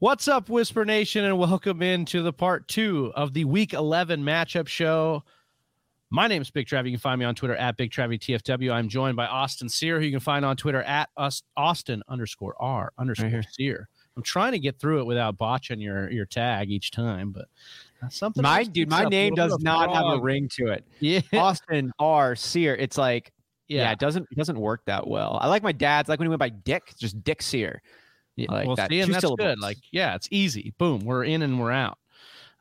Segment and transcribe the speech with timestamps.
[0.00, 4.66] What's up, Whisper Nation, and welcome into the part two of the Week 11 matchup
[4.66, 5.22] show.
[6.08, 6.86] My name is Big Trav.
[6.86, 8.72] You can find me on Twitter at Big Travy TFW.
[8.72, 12.54] I'm joined by Austin Sear, who you can find on Twitter at us, Austin underscore
[12.58, 13.46] R underscore Right.
[13.50, 13.90] Sear.
[14.16, 17.48] I'm trying to get through it without botching your your tag each time, but
[18.02, 18.42] uh, something.
[18.42, 20.86] My dude, my name does not have a ring to it.
[21.00, 22.34] Yeah, Austin R.
[22.36, 22.74] Sear.
[22.74, 23.32] It's like,
[23.68, 23.82] yeah.
[23.82, 23.92] yeah.
[23.92, 25.38] it doesn't it doesn't work that well.
[25.42, 27.82] I like my dad's like when he went by Dick, just Dick Sear.
[28.42, 28.90] Yeah, like well, that.
[28.90, 29.58] see, and that's good.
[29.58, 30.74] Like, yeah, it's easy.
[30.78, 31.98] Boom, we're in and we're out.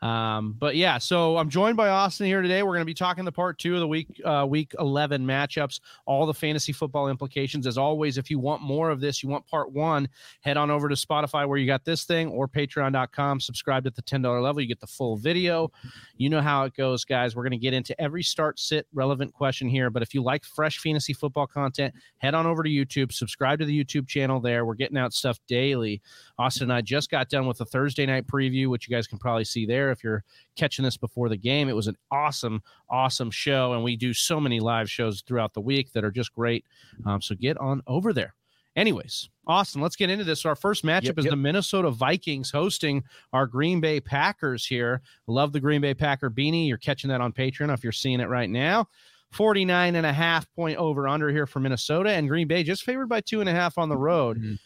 [0.01, 2.63] Um, but yeah, so I'm joined by Austin here today.
[2.63, 5.81] We're going to be talking the part two of the week, uh, week 11 matchups,
[6.05, 7.67] all the fantasy football implications.
[7.67, 10.07] As always, if you want more of this, you want part one,
[10.41, 13.39] head on over to Spotify where you got this thing or patreon.com.
[13.41, 14.61] Subscribe at the $10 level.
[14.61, 15.69] You get the full video.
[16.15, 17.35] You know how it goes, guys.
[17.35, 19.89] We're going to get into every start, sit, relevant question here.
[19.89, 23.65] But if you like fresh fantasy football content, head on over to YouTube, subscribe to
[23.65, 24.65] the YouTube channel there.
[24.65, 26.01] We're getting out stuff daily.
[26.39, 29.19] Austin and I just got done with a Thursday night preview, which you guys can
[29.19, 30.23] probably see there if you're
[30.55, 31.67] catching this before the game.
[31.69, 33.73] It was an awesome, awesome show.
[33.73, 36.65] And we do so many live shows throughout the week that are just great.
[37.05, 38.33] Um, so get on over there.
[38.75, 40.45] Anyways, Austin, let's get into this.
[40.45, 41.31] Our first matchup Yep, is yep.
[41.31, 45.01] the Minnesota Vikings hosting our Green Bay Packers here.
[45.27, 46.67] Love the Green Bay Packer beanie.
[46.67, 48.87] You're catching that on Patreon if you're seeing it right now.
[49.31, 53.07] 49 and a half point over under here for Minnesota and Green Bay just favored
[53.07, 54.39] by two and a half on the road.
[54.41, 54.59] Mhm.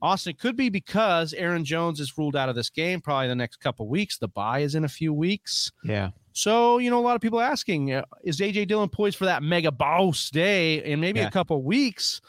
[0.00, 3.34] Austin it could be because Aaron Jones is ruled out of this game probably the
[3.34, 4.18] next couple weeks.
[4.18, 5.72] The bye is in a few weeks.
[5.84, 6.10] Yeah.
[6.32, 9.42] So, you know, a lot of people asking, uh, is AJ Dillon poised for that
[9.42, 11.26] mega boss day in maybe Yeah.
[11.26, 12.20] a couple weeks?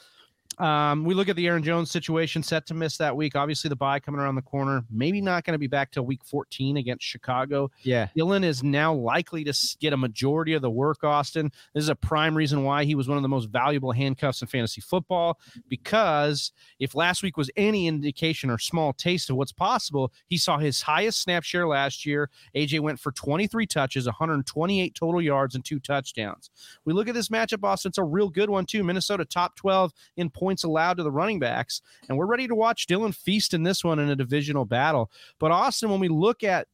[0.60, 3.36] Um, we look at the Aaron Jones situation set to miss that week.
[3.36, 4.84] Obviously, the bye coming around the corner.
[4.92, 7.72] Maybe not going to be back till week 14 against Chicago.
[7.84, 8.10] Yeah.
[8.16, 11.52] Dillon is now likely to get a majority of the work, Austin.
[11.74, 14.50] This is a prime reason why he was one of the most valuable handcuffs in
[14.50, 15.40] fantasy football.
[15.70, 20.58] Because if last week was any indication or small taste of what's possible, he saw
[20.58, 22.30] his highest snap share last year.
[22.54, 26.50] AJ went for 23 touches, 128 total yards, and two touchdowns.
[26.84, 27.90] We look at this matchup, Austin.
[27.90, 28.84] It's a real good one, too.
[28.84, 31.82] Minnesota top 12 in points allowed to the running backs.
[32.08, 35.12] And we're ready to watch Dillon feast in this one in a divisional battle.
[35.40, 36.68] But, Austin, when we look at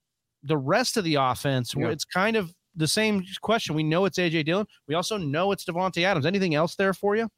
[0.44, 1.88] the rest of the offense, Yeah.
[1.90, 3.74] it's kind of the same question.
[3.76, 4.68] We know it's AJ Dillon.
[4.88, 6.26] We also know it's Davante Adams.
[6.26, 7.30] Anything else there for you?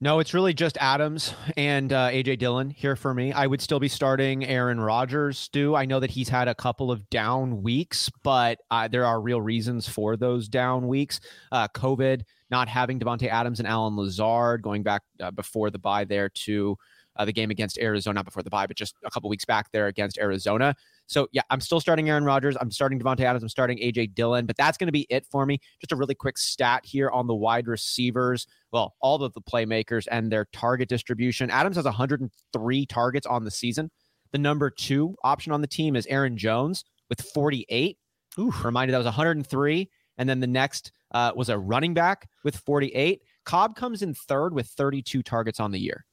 [0.00, 3.32] No, it's really just Adams and uh, AJ Dillon here for me.
[3.32, 5.74] I would still be starting Aaron Rodgers, Stu.
[5.74, 9.40] I know that he's had a couple of down weeks, but uh, there are real
[9.40, 11.18] reasons for those down weeks.
[11.50, 16.04] Uh, COVID, not having Davante Adams and Allen Lazard, going back uh, before the bye
[16.04, 16.76] there to
[17.16, 19.72] uh, the game against Arizona, not before the bye, but just a couple weeks back
[19.72, 20.76] there against Arizona.
[21.08, 22.56] So yeah, I'm still starting Aaron Rodgers.
[22.60, 23.42] I'm starting Davante Adams.
[23.42, 25.58] I'm starting AJ Dillon, but that's going to be it for me.
[25.80, 28.46] Just a really quick stat here on the wide receivers.
[28.72, 31.50] Well, all of the playmakers and their target distribution.
[31.50, 33.90] Adams has 103 targets on the season.
[34.32, 37.96] The number two option on the team is Aaron Jones with 48.
[38.38, 39.90] Ooh, reminded that was 103.
[40.18, 43.22] And then the next uh, was a running back with 48.
[43.46, 46.04] Cobb comes in third with 32 targets on the year.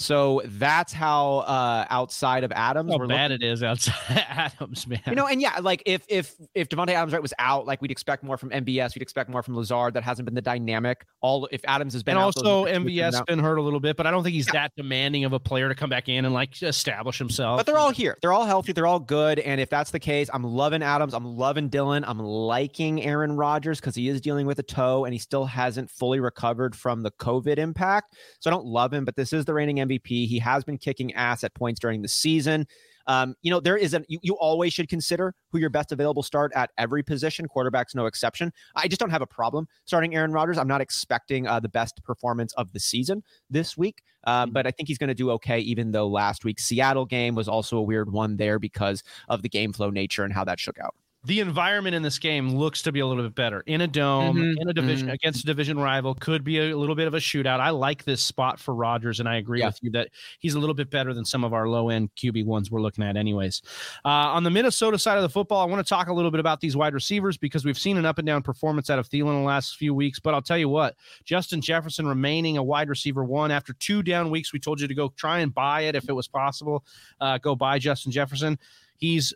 [0.00, 3.94] So that's how uh, outside of Adams, How we're bad it is outside
[4.28, 5.02] Adams, man.
[5.08, 7.90] you know, and yeah, like if if if Davante Adams right was out, like we'd
[7.90, 9.94] expect more from MVS, we'd expect more from Lazard.
[9.94, 11.04] That hasn't been the dynamic.
[11.20, 13.26] All if Adams has been and out, also are the two MVS out.
[13.26, 15.68] been hurt a little bit, but I don't think he's that demanding of a player
[15.68, 17.58] to come back in and like establish himself.
[17.58, 18.16] But they're all here.
[18.22, 18.70] They're all healthy.
[18.72, 19.40] They're all good.
[19.40, 21.12] And if that's the case, I'm loving Adams.
[21.12, 22.04] I'm loving Dillon.
[22.04, 25.90] I'm liking Aaron Rodgers because he is dealing with a toe and he still hasn't
[25.90, 28.14] fully recovered from the COVID impact.
[28.38, 30.26] So I don't love him, but this is the reigning MVP.
[30.26, 32.66] He has been kicking ass at points during the season.
[33.08, 36.22] Um, you know, there is a you, you always should consider who your best available
[36.22, 37.48] start at every position.
[37.48, 38.52] Quarterback's no exception.
[38.76, 40.58] I just don't have a problem starting Aaron Rodgers.
[40.58, 44.70] I'm not expecting uh, the best performance of the season this week, uh, but I
[44.70, 45.58] think he's going to do okay.
[45.60, 49.48] Even though last week's Seattle game was also a weird one there because of the
[49.48, 50.94] game flow nature and how that shook out.
[51.28, 53.62] The environment in this game looks to be a little bit better.
[53.66, 55.12] In a dome Mhm, in a division mhm.
[55.12, 57.60] against a division rival could be a little bit of a shootout.
[57.60, 59.66] I like this spot for Rodgers, and i agree Yeah.
[59.66, 60.08] with you that
[60.38, 63.04] he's a little bit better than some of our low end qb ones we're looking
[63.04, 63.60] at anyways.
[64.06, 66.40] Uh, on the minnesota side of the football i want to talk a little bit
[66.40, 69.28] about these wide receivers because we've seen an up and down performance out of Thielen
[69.28, 70.96] in the last few weeks but i'll tell you what
[71.26, 74.94] justin jefferson remaining a wide receiver one after two down weeks we told you to
[74.94, 76.84] go try and buy it if it was possible
[77.20, 78.58] uh, go buy justin jefferson.
[78.96, 79.32] He's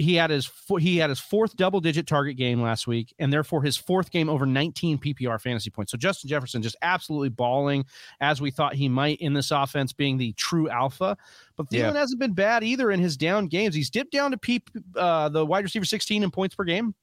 [0.00, 3.62] he had his he had his fourth double digit target game last week and therefore
[3.62, 5.92] his fourth game over 19 PPR fantasy points.
[5.92, 7.84] So Justin Jefferson just absolutely balling
[8.20, 11.16] as we thought he might in this offense being the true alpha.
[11.56, 11.98] But Thielen Yeah.
[12.00, 13.74] hasn't been bad either in his down games.
[13.74, 14.62] He's dipped down to P,
[14.96, 16.94] uh, the wide receiver 16 in points per game.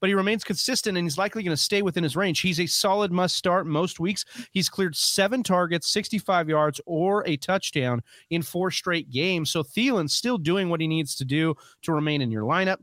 [0.00, 2.40] But he remains consistent and he's likely going to stay within his range.
[2.40, 4.24] He's a solid must start most weeks.
[4.52, 9.50] He's cleared seven targets, 65 yards, or a touchdown in four straight games.
[9.50, 12.78] So Thielen's still doing what he needs to do to remain in your lineup.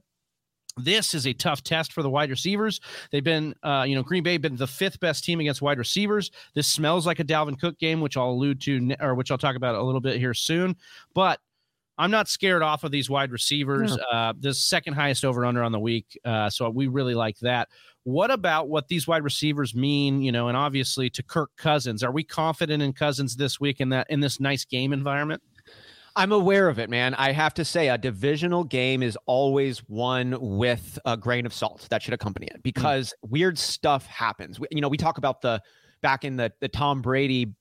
[0.78, 2.80] This is a tough test for the wide receivers.
[3.12, 6.32] They've been, uh, you know, Green Bay been the fifth best team against wide receivers.
[6.54, 9.56] This smells like a Dalvin Cook game, which I'll allude to, or which I'll talk
[9.56, 10.76] about a little bit here soon.
[11.14, 11.40] But
[11.98, 13.98] I'm not scared off of these wide receivers.
[14.12, 17.70] Uh, the second highest over under on the week, uh, so we really like that.
[18.04, 20.22] What about what these wide receivers mean?
[20.22, 23.90] You know, and obviously to Kirk Cousins, are we confident in Cousins this week in
[23.90, 25.42] that in this nice game environment?
[26.16, 27.14] I'm aware of it, man.
[27.14, 31.86] I have to say, a divisional game is always one with a grain of salt
[31.92, 32.62] that should accompany it hmm.
[32.64, 33.30] because mm.
[33.30, 34.60] weird stuff happens.
[34.60, 35.62] We, you know, we talk about the
[36.02, 37.54] back in the the Tom Brady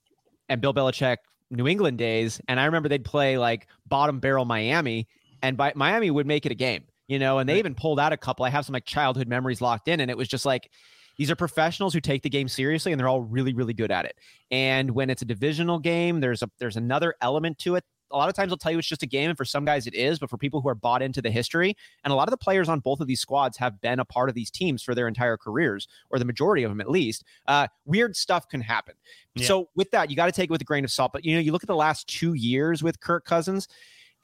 [0.49, 1.19] and Bill Belichick
[1.51, 5.07] New England days, and I remember they'd play like bottom barrel Miami,
[5.43, 6.85] and by Miami would make it a game.
[7.09, 8.45] You know, and they even pulled out a couple.
[8.45, 10.71] I have some like childhood memories locked in, and it was just like
[11.19, 14.05] these are professionals who take the game seriously and they're all really really good at
[14.05, 14.17] it
[14.51, 18.29] and when it's a divisional game there's a there's another element to it a lot
[18.29, 20.19] of times I'll tell you it's just a game, and for some guys it is,
[20.19, 22.69] but for people who are bought into the history, and a lot of the players
[22.69, 25.37] on both of these squads have been a part of these teams for their entire
[25.37, 27.25] careers, or the majority of them at least.
[27.47, 28.95] Uh, weird stuff can happen.
[29.35, 29.47] Yeah.
[29.47, 31.13] So with that, you got to take it with a grain of salt.
[31.13, 33.69] But you know, you look at the last two years with Kirk Cousins.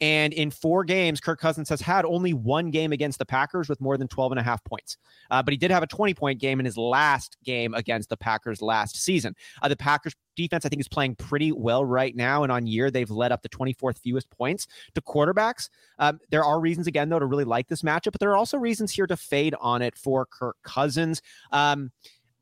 [0.02, 3.80] And in four games, Kirk Cousins has had only one game against the Packers with
[3.80, 4.96] more than 12 and a half points.
[5.30, 8.16] Uh, but he did have a 20 point game in his last game against the
[8.16, 9.36] Packers last season.
[9.62, 12.42] Uh, the Packers defense, I think, is playing pretty well right now.
[12.42, 14.66] And on year, they've led up the 24th fewest points
[14.96, 15.68] to quarterbacks.
[16.00, 18.58] Um, there are reasons, again, though, to really like this matchup, but there are also
[18.58, 21.22] reasons here to fade on it for Kirk Cousins.
[21.52, 21.92] Um,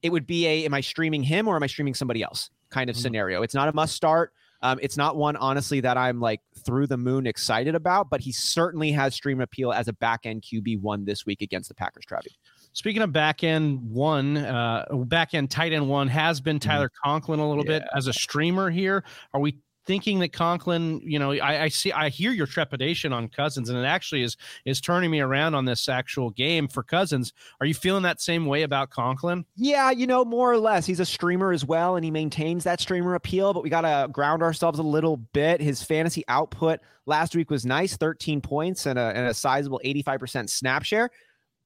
[0.01, 2.89] it would be a, am I streaming him or am I streaming somebody else kind
[2.89, 3.03] of mm-hmm.
[3.03, 3.43] scenario?
[3.43, 4.33] It's not a must start.
[4.63, 8.33] Um, it's not one, honestly, that I'm like through the moon excited about, but he
[8.33, 12.05] certainly has stream appeal as a back end QB one this week against the Packers,
[12.05, 12.37] Travis.
[12.73, 16.71] Speaking of back end one, uh, back end tight end one has been mm-hmm.
[16.71, 17.81] Tyler Conklin a little yeah.
[17.81, 19.03] bit as a streamer here.
[19.33, 23.29] Are we thinking that Conklin, you know, I, I, see, I hear your trepidation on
[23.29, 27.33] Cousins, and it actually is is turning me around on this actual game for Cousins.
[27.61, 29.45] Are you feeling that same way about Conklin?
[29.57, 30.87] Yeah, you know, more or less.
[30.87, 33.53] He's a streamer as well, and he maintains that streamer appeal.
[33.53, 35.61] But we got to ground ourselves a little bit.
[35.61, 40.51] His fantasy output last week was nice, 13 points and a, and a sizable 85%
[40.51, 41.11] snap share.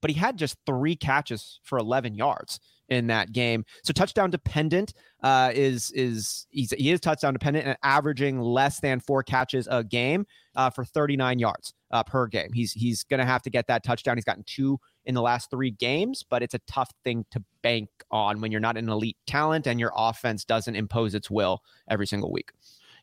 [0.00, 3.64] But he had just three catches for 11 yards in that game.
[3.82, 9.00] So touchdown dependent uh, is is he's, he is touchdown dependent and averaging less than
[9.00, 12.52] four catches a game uh, for 39 yards uh, per game.
[12.52, 14.16] He's he's going to have to get that touchdown.
[14.16, 17.88] He's gotten two in the last three games, but it's a tough thing to bank
[18.10, 22.06] on when you're not an elite talent and your offense doesn't impose its will every
[22.06, 22.50] single week.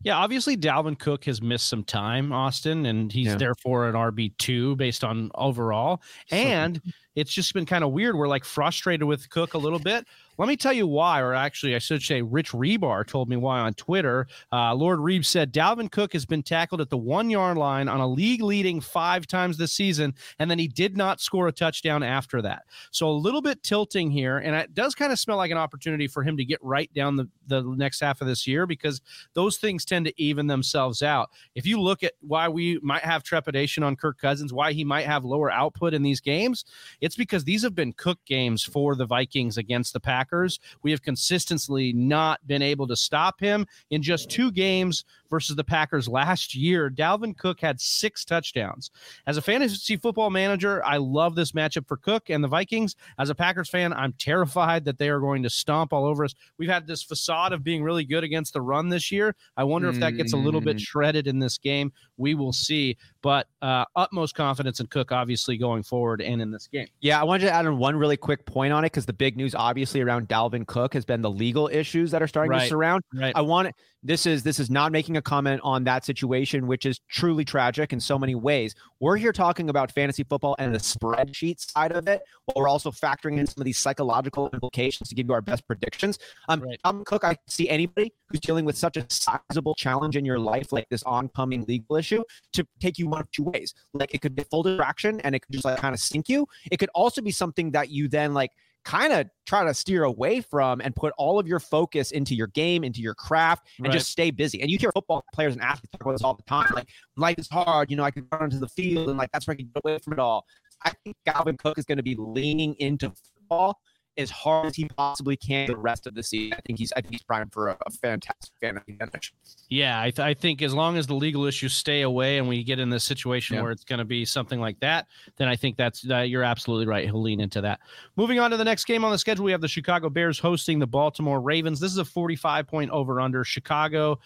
[0.04, 3.36] Yeah, obviously Dalvin Cook has missed some time, Austin, and he's yeah.
[3.36, 6.02] therefore an RB two based on overall.
[6.32, 6.82] And
[7.16, 8.16] it's just been kind of weird.
[8.16, 10.06] We're like frustrated with Cook a little bit.
[10.38, 13.60] Let me tell you why, or actually, I should say, Rich Hribar told me why
[13.60, 14.28] on Twitter.
[14.52, 18.00] Uh, Lord Reebs said Dalvin Cook has been tackled at the one yard line on
[18.00, 22.02] a league leading five times this season, and then he did not score a touchdown
[22.02, 22.64] after that.
[22.90, 26.08] So a little bit tilting here, and it does kind of smell like an opportunity
[26.08, 29.02] for him to get right down the, the next half of this year because
[29.34, 31.30] those things tend to even themselves out.
[31.54, 35.06] If you look at why we might have trepidation on Kirk Cousins, why he might
[35.06, 36.66] have lower output in these games,
[37.02, 40.60] it's because these have been Cook games for the Vikings against the Packers.
[40.84, 45.64] We have consistently not been able to stop him in just two games versus the
[45.64, 46.92] Packers last year.
[46.92, 48.92] Dalvin Cook had six touchdowns.
[49.26, 52.96] As a fantasy football manager, I love this matchup for Cook and the Vikings.
[53.18, 56.36] As a Packers fan, I'm terrified that they are going to stomp all over us.
[56.60, 59.36] We've had this facade of being really good against the run this year.
[59.58, 60.82] I wonder if that gets a little bit mm.
[60.82, 61.92] shredded in this game.
[62.18, 62.98] We will see.
[63.22, 66.88] But uh, utmost confidence in Cook, obviously, going forward and in this game.
[67.00, 69.38] Yeah, I wanted to add on one really quick point on it because the big
[69.38, 72.64] news, obviously, around Dalvin Cook has been the legal issues that are starting right.
[72.64, 73.04] to surround.
[73.14, 73.34] Right.
[73.36, 73.74] I want
[74.04, 77.94] this is this is not making a comment on that situation, which is truly tragic
[77.94, 78.76] in so many ways.
[79.00, 82.92] We're here talking about fantasy football and the spreadsheet side of it, while we're also
[82.92, 86.20] factoring in some of these psychological implications to give you our best predictions.
[86.50, 86.80] Um, right.
[86.84, 90.72] Tom Cook, I see anybody who's dealing with such a sizable challenge in your life,
[90.72, 92.24] like this oncoming legal issue,
[92.54, 93.74] to take you one of two ways.
[93.94, 96.48] Like it could be full distraction and it could just like kind of sink you.
[96.72, 98.52] It could also be something that you then like
[98.84, 102.48] kind of try to steer away from and put all of your focus into your
[102.48, 103.94] game, into your craft, and right.
[103.94, 104.62] just stay busy.
[104.62, 106.70] And you hear football players and athletes talk about this all the time.
[106.74, 107.92] Like, life is hard.
[107.92, 109.82] You know, I can run onto the field, and like that's where I can get
[109.84, 110.46] away from it all.
[110.84, 113.80] I think Dalvin Cook is going to be leaning into football
[114.18, 116.54] as hard as he possibly can the rest of the season.
[116.58, 119.34] I think he's I think he's primed for a, a fantastic fantasy finish.
[119.70, 122.64] Yeah, I, th- I, think as long as the legal issues stay away and we
[122.64, 123.62] get in this situation yeah.
[123.62, 126.88] where it's going to be something like that, then I think that's uh, you're absolutely
[126.88, 127.06] right.
[127.06, 127.80] He'll lean into that.
[128.18, 130.80] Moving on to the next game on the schedule, we have the Chicago Bears hosting
[130.80, 131.80] the Baltimore Ravens.
[131.80, 133.44] This is a 45 point over under.
[133.44, 134.20] Chicago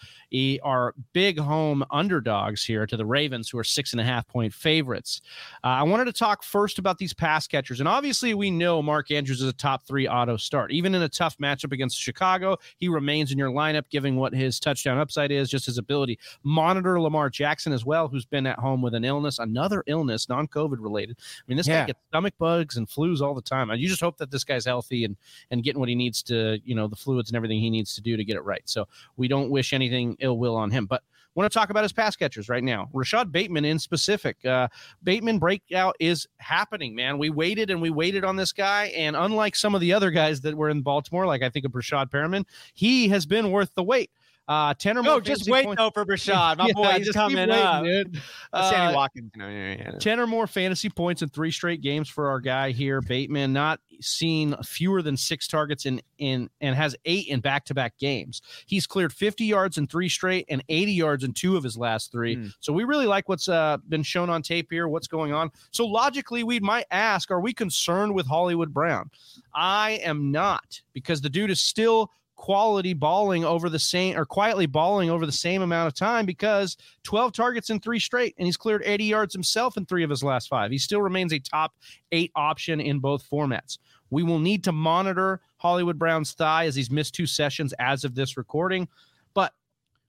[0.62, 4.52] are big home underdogs here to the Ravens, who are six and a half point
[4.52, 5.22] favorites.
[5.64, 9.10] Uh, I wanted to talk first about these pass catchers, and obviously we know Mark
[9.10, 10.72] Andrews is a top three auto start.
[10.72, 14.60] Even in a tough matchup against Chicago, he remains in your lineup, given what his
[14.60, 16.18] touchdown upside is, just his ability.
[16.42, 20.46] Monitor Lamar Jackson as well, who's been at home with an illness, another illness, non
[20.48, 21.16] COVID related.
[21.18, 21.82] I mean, this yeah.
[21.82, 23.70] guy gets stomach bugs and flus all the time.
[23.70, 25.16] And you just hope that this guy's healthy and
[25.50, 28.00] and getting what he needs to, you know, the fluids and everything he needs to
[28.00, 28.62] do to get it right.
[28.64, 30.86] So we don't wish anything ill will on him.
[30.86, 31.02] But
[31.36, 32.88] want to talk about his pass catchers right now.
[32.92, 34.42] Rashod Bateman in specific.
[34.44, 34.68] Uh,
[35.04, 37.18] Bateman breakout is happening, man.
[37.18, 40.40] We waited and we waited on this guy, and unlike some of the other guys
[40.40, 43.84] that were in Baltimore, like I think of Breshad Perriman, he has been worth the
[43.84, 44.10] wait.
[44.48, 45.14] Uh, ten or more.
[45.14, 45.80] No, just wait points.
[45.80, 46.58] though for Breshad.
[46.58, 47.82] My yeah, boy, he's coming waiting, up.
[47.84, 48.20] Dude.
[48.52, 49.30] Uh, Sammy Watkins.
[49.34, 49.90] You know, yeah, yeah.
[49.98, 53.52] Ten or more fantasy points in three straight games for our guy here, Bateman.
[53.52, 57.98] Not seen fewer than six targets in in and has eight in back to back
[57.98, 58.40] games.
[58.66, 62.12] He's cleared 50 yards in three straight and 80 yards in two of his last
[62.12, 62.36] three.
[62.36, 62.52] Mm.
[62.60, 64.86] So we really like what's uh, been shown on tape here.
[64.86, 65.50] What's going on?
[65.72, 69.10] So logically, we might ask: Are we concerned with Hollywood Brown?
[69.54, 74.66] I am not because the dude is still quality balling over the same or quietly
[74.66, 78.56] balling over the same amount of time because 12 targets in three straight and he's
[78.56, 80.70] cleared 80 yards himself in three of his last five.
[80.70, 81.74] He still remains a top
[82.12, 83.78] eight option in both formats.
[84.10, 88.14] We will need to monitor Hollywood Brown's thigh as he's missed two sessions as of
[88.14, 88.86] this recording.
[89.34, 89.52] But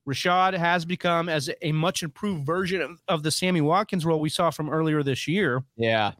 [0.04, 4.28] Rashod has become as a much improved version of, of the Sammy Watkins role we
[4.28, 5.64] saw from earlier this year.
[5.76, 6.12] Yeah.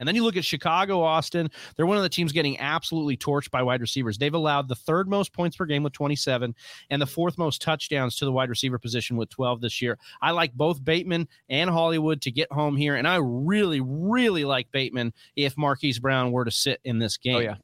[0.00, 1.50] And then you look at Chicago, Austin.
[1.76, 4.18] They're one of the teams getting absolutely torched by wide receivers.
[4.18, 6.54] They've allowed the third most points per game with 27
[6.88, 9.98] and the fourth most touchdowns to the wide receiver position with 12 this year.
[10.22, 12.96] I like both Bateman and Hollywood to get home here.
[12.96, 17.22] And I really, really like Bateman if Marquise Brown were to sit in this oh,
[17.22, 17.36] game.
[17.36, 17.54] Oh, yeah.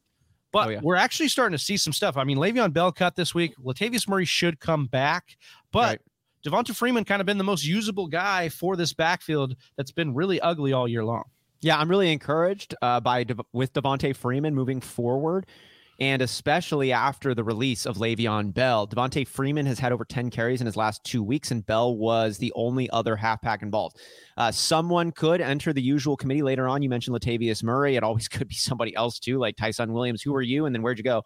[0.52, 0.81] But oh, yeah.
[0.83, 2.16] we're actually starting to see some stuff.
[2.16, 3.55] I mean, Le'Veon Bell cut this week.
[3.62, 5.37] Latavius Murray should come back,
[5.73, 6.00] but right.
[6.47, 10.40] Devonta Freeman kind of been the most usable guy for this backfield that's been really
[10.40, 11.25] ugly all year long.
[11.60, 15.46] Yeah, I'm really encouraged uh, by De- with Devonta Freeman moving forward
[15.99, 18.87] and especially after the release of Le'Veon Bell.
[18.87, 22.38] Devonta Freeman has had over 10 carries in his last two weeks, and Bell was
[22.38, 23.99] the only other halfback involved.
[24.37, 26.83] Uh, someone could enter the usual committee later on.
[26.83, 27.97] You mentioned Latavius Murray.
[27.97, 30.23] It always could be somebody else too, like Ty'Son Williams.
[30.23, 30.67] Who are you?
[30.67, 31.23] And then where'd you go?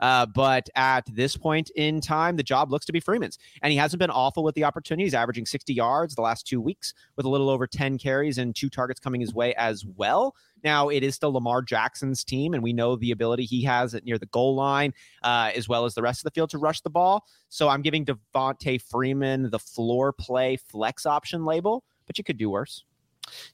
[0.00, 3.76] Uh, but at this point in time, the job looks to be Freeman's, and he
[3.76, 7.28] hasn't been awful with the opportunities, averaging 60 yards the last two weeks with a
[7.28, 10.34] little over 10 carries and two targets coming his way as well.
[10.64, 14.18] Now, it is still Lamar Jackson's team, and we know the ability he has near
[14.18, 14.92] the goal line,
[15.22, 17.26] uh, as well as the rest of the field to rush the ball.
[17.48, 22.50] So I'm giving Devonta Freeman the floor play flex option label, but you could do
[22.50, 22.84] worse.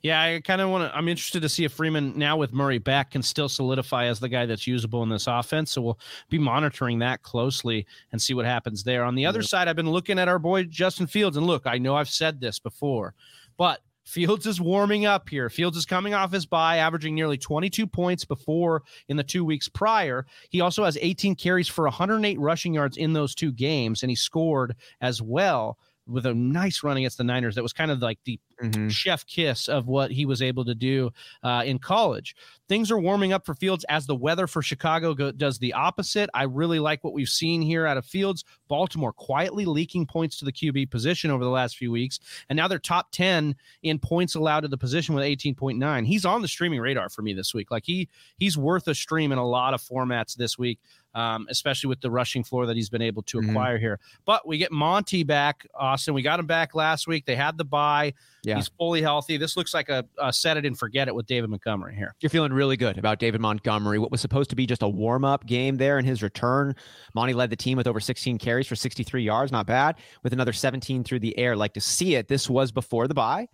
[0.03, 0.97] Yeah, I kind of want to.
[0.97, 4.29] I'm interested to see if Freeman, now with Murray back, can still solidify as the
[4.29, 5.73] guy that's usable in this offense.
[5.73, 5.99] So we'll
[6.31, 9.05] be monitoring that closely and see what happens there.
[9.05, 11.79] On the other side, I've been looking at our boy Justin Fields, and look, I
[11.79, 13.15] know I've said this before,
[13.57, 15.51] but Fields is warming up here.
[15.51, 19.69] Fields is coming off his bye, averaging nearly 22 points before in the two weeks
[19.69, 20.25] prior.
[20.49, 24.17] He also has 18 carries for 108 rushing yards in those two games, and he
[24.17, 27.55] scored as well with a nice run against the Niners.
[27.55, 28.89] That was kind of like the mm-hmm.
[28.89, 31.11] chef kiss of what he was able to do
[31.43, 32.35] uh, in college.
[32.69, 36.29] Things are warming up for Fields as the weather for Chicago go- does the opposite.
[36.35, 38.45] I really like what we've seen here out of Fields.
[38.69, 42.69] Baltimore quietly leaking points to the QB position over the last few weeks, and now
[42.69, 46.07] they're top 10 in points allowed to the position with 18.9.
[46.07, 47.71] He's on the streaming radar for me this week.
[47.71, 50.79] Like he he's worth a stream in a lot of formats this week
[51.15, 53.51] um, especially with the rushing floor that he's been able to mm-hmm.
[53.51, 53.99] acquire here.
[54.25, 56.15] But we get Monty back, Austin.
[56.15, 57.27] We got him back last week.
[57.27, 58.15] They had the bye.
[58.49, 58.57] Yeah.
[58.57, 59.37] He's fully healthy.
[59.37, 62.15] This looks like a, a, set it and forget it with David Montgomery here.
[62.21, 63.99] You're feeling really good about David Montgomery.
[63.99, 66.75] What was supposed to be just a warm up game there in his return.
[67.15, 69.53] Monty led the team with over 16 carries for 63 yards.
[69.53, 69.97] Not bad.
[70.23, 71.57] With another 17 through the air.
[71.57, 72.29] Like to see it.
[72.29, 73.49] This was before the bye.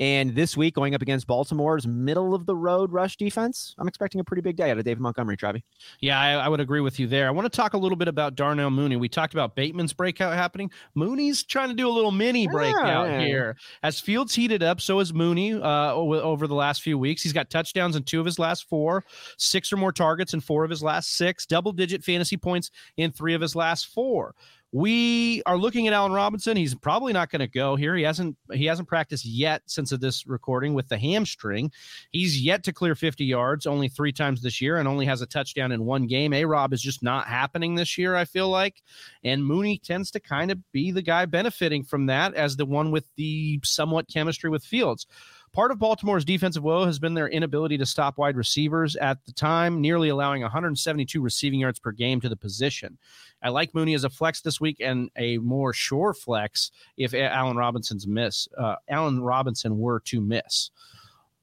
[0.00, 4.18] And this week, going up against Baltimore's middle of the road rush defense, I'm expecting
[4.18, 5.62] a pretty big day out of David Montgomery, Travi.
[6.00, 7.28] Yeah, I, I, would agree with you there.
[7.28, 8.96] I want to talk a little bit about Darnell Mooney.
[8.96, 10.70] We talked about Bateman's breakout happening.
[10.94, 13.20] Mooney's trying to do a little mini breakout yeah.
[13.20, 13.56] here.
[13.82, 17.22] As Fields heated up, so is Mooney uh, over the last few weeks.
[17.22, 19.04] He's got touchdowns in two of his last four,
[19.36, 23.12] six or more targets in four of his last six, double digit fantasy points in
[23.12, 24.34] three of his last four
[24.72, 26.56] We are looking at Allen Robinson.
[26.56, 27.96] He's probably not going to go here.
[27.96, 31.72] He hasn't he hasn't practiced yet since of this recording with the hamstring.
[32.12, 35.26] He's yet to clear 50 yards only 3 times this year and only has a
[35.26, 36.32] touchdown in one game.
[36.32, 38.82] A-Rob is just not happening this year, I feel like.
[39.24, 42.92] And Mooney tends to kind of be the guy benefiting from that as the one
[42.92, 45.06] with the somewhat chemistry with Fields.
[45.52, 49.32] Part of Baltimore's defensive woe has been their inability to stop wide receivers at the
[49.32, 52.96] time, nearly allowing 172 receiving yards per game to the position.
[53.42, 57.56] I like Mooney as a flex this week and a more sure flex if Allen
[57.56, 58.46] Robinson's miss.
[58.56, 60.70] Uh, Allen Robinson were to miss.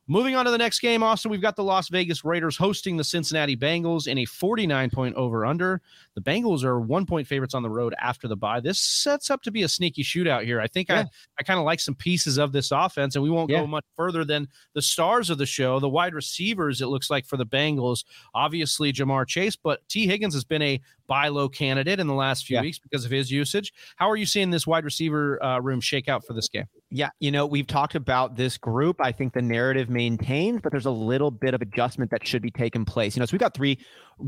[0.10, 3.04] Moving on to the next game, Austin, we've got the Las Vegas Raiders hosting the
[3.04, 5.82] Cincinnati Bengals in a 49 point over under.
[6.16, 8.62] The Bengals are one point favorites on the road after the bye.
[8.62, 10.62] This sets up to be a sneaky shootout here.
[10.62, 11.00] I think yeah.
[11.00, 11.06] I,
[11.40, 13.60] I kind of like some pieces of this offense, and we won't yeah.
[13.60, 17.26] go much further than the stars of the show, the wide receivers, it looks like
[17.26, 18.06] for the Bengals.
[18.34, 22.46] Obviously, Ja'Marr Chase, but Tee Higgins has been a buy low candidate in the last
[22.46, 22.62] few yeah.
[22.62, 23.74] weeks because of his usage.
[23.96, 26.66] How are you seeing this wide receiver uh, room shake out for this game?
[26.90, 29.02] Yeah, you know, we've talked about this group.
[29.02, 32.52] I think the narrative maintains, but there's a little bit of adjustment that should be
[32.52, 33.16] taking place.
[33.16, 33.78] You know, so we've got three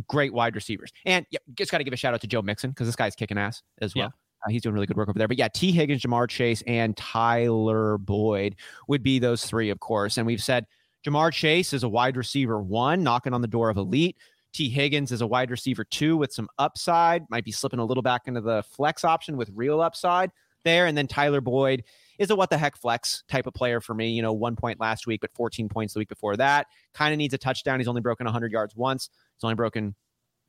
[0.08, 0.92] great wide receivers.
[1.06, 3.16] And yeah, just got to give a shout out to Joe Mixon because this guy's
[3.16, 4.06] kicking ass as well.
[4.06, 4.10] Yeah.
[4.46, 5.28] Uh, he's doing really good work over there.
[5.28, 8.56] But yeah, Tee Higgins, Ja'Marr Chase, and Tyler Boyd
[8.88, 10.18] would be those three, of course.
[10.18, 10.66] And we've said
[11.06, 14.18] Ja'Marr Chase is a wide receiver one, knocking on the door of elite.
[14.54, 18.04] Tee Higgins is a wide receiver too with some upside, might be slipping a little
[18.04, 20.32] back into the flex option with real upside
[20.64, 20.88] there.
[20.88, 21.84] And then Tyler Boyd
[22.18, 24.10] is a what the heck flex type of player for me.
[24.10, 26.68] You know, one point last week, but 14 points the week before that.
[26.94, 27.80] Kind of needs a touchdown.
[27.80, 29.10] He's only broken 100 yards once.
[29.36, 29.96] He's only broken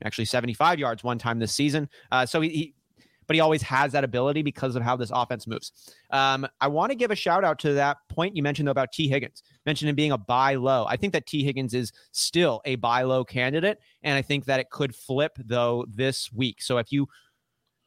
[0.05, 1.89] actually 75 yards one time this season.
[2.11, 2.75] Uh, so he, he,
[3.31, 5.95] but he always has that ability because of how this offense moves.
[6.11, 8.91] Um, I want to give a shout out to that point you mentioned though about
[8.91, 9.45] Tee Higgins.
[9.65, 10.85] Mentioned him being a buy low.
[10.89, 14.59] I think that Tee Higgins is still a buy low candidate, and I think that
[14.59, 16.61] it could flip though this week.
[16.61, 17.07] So if you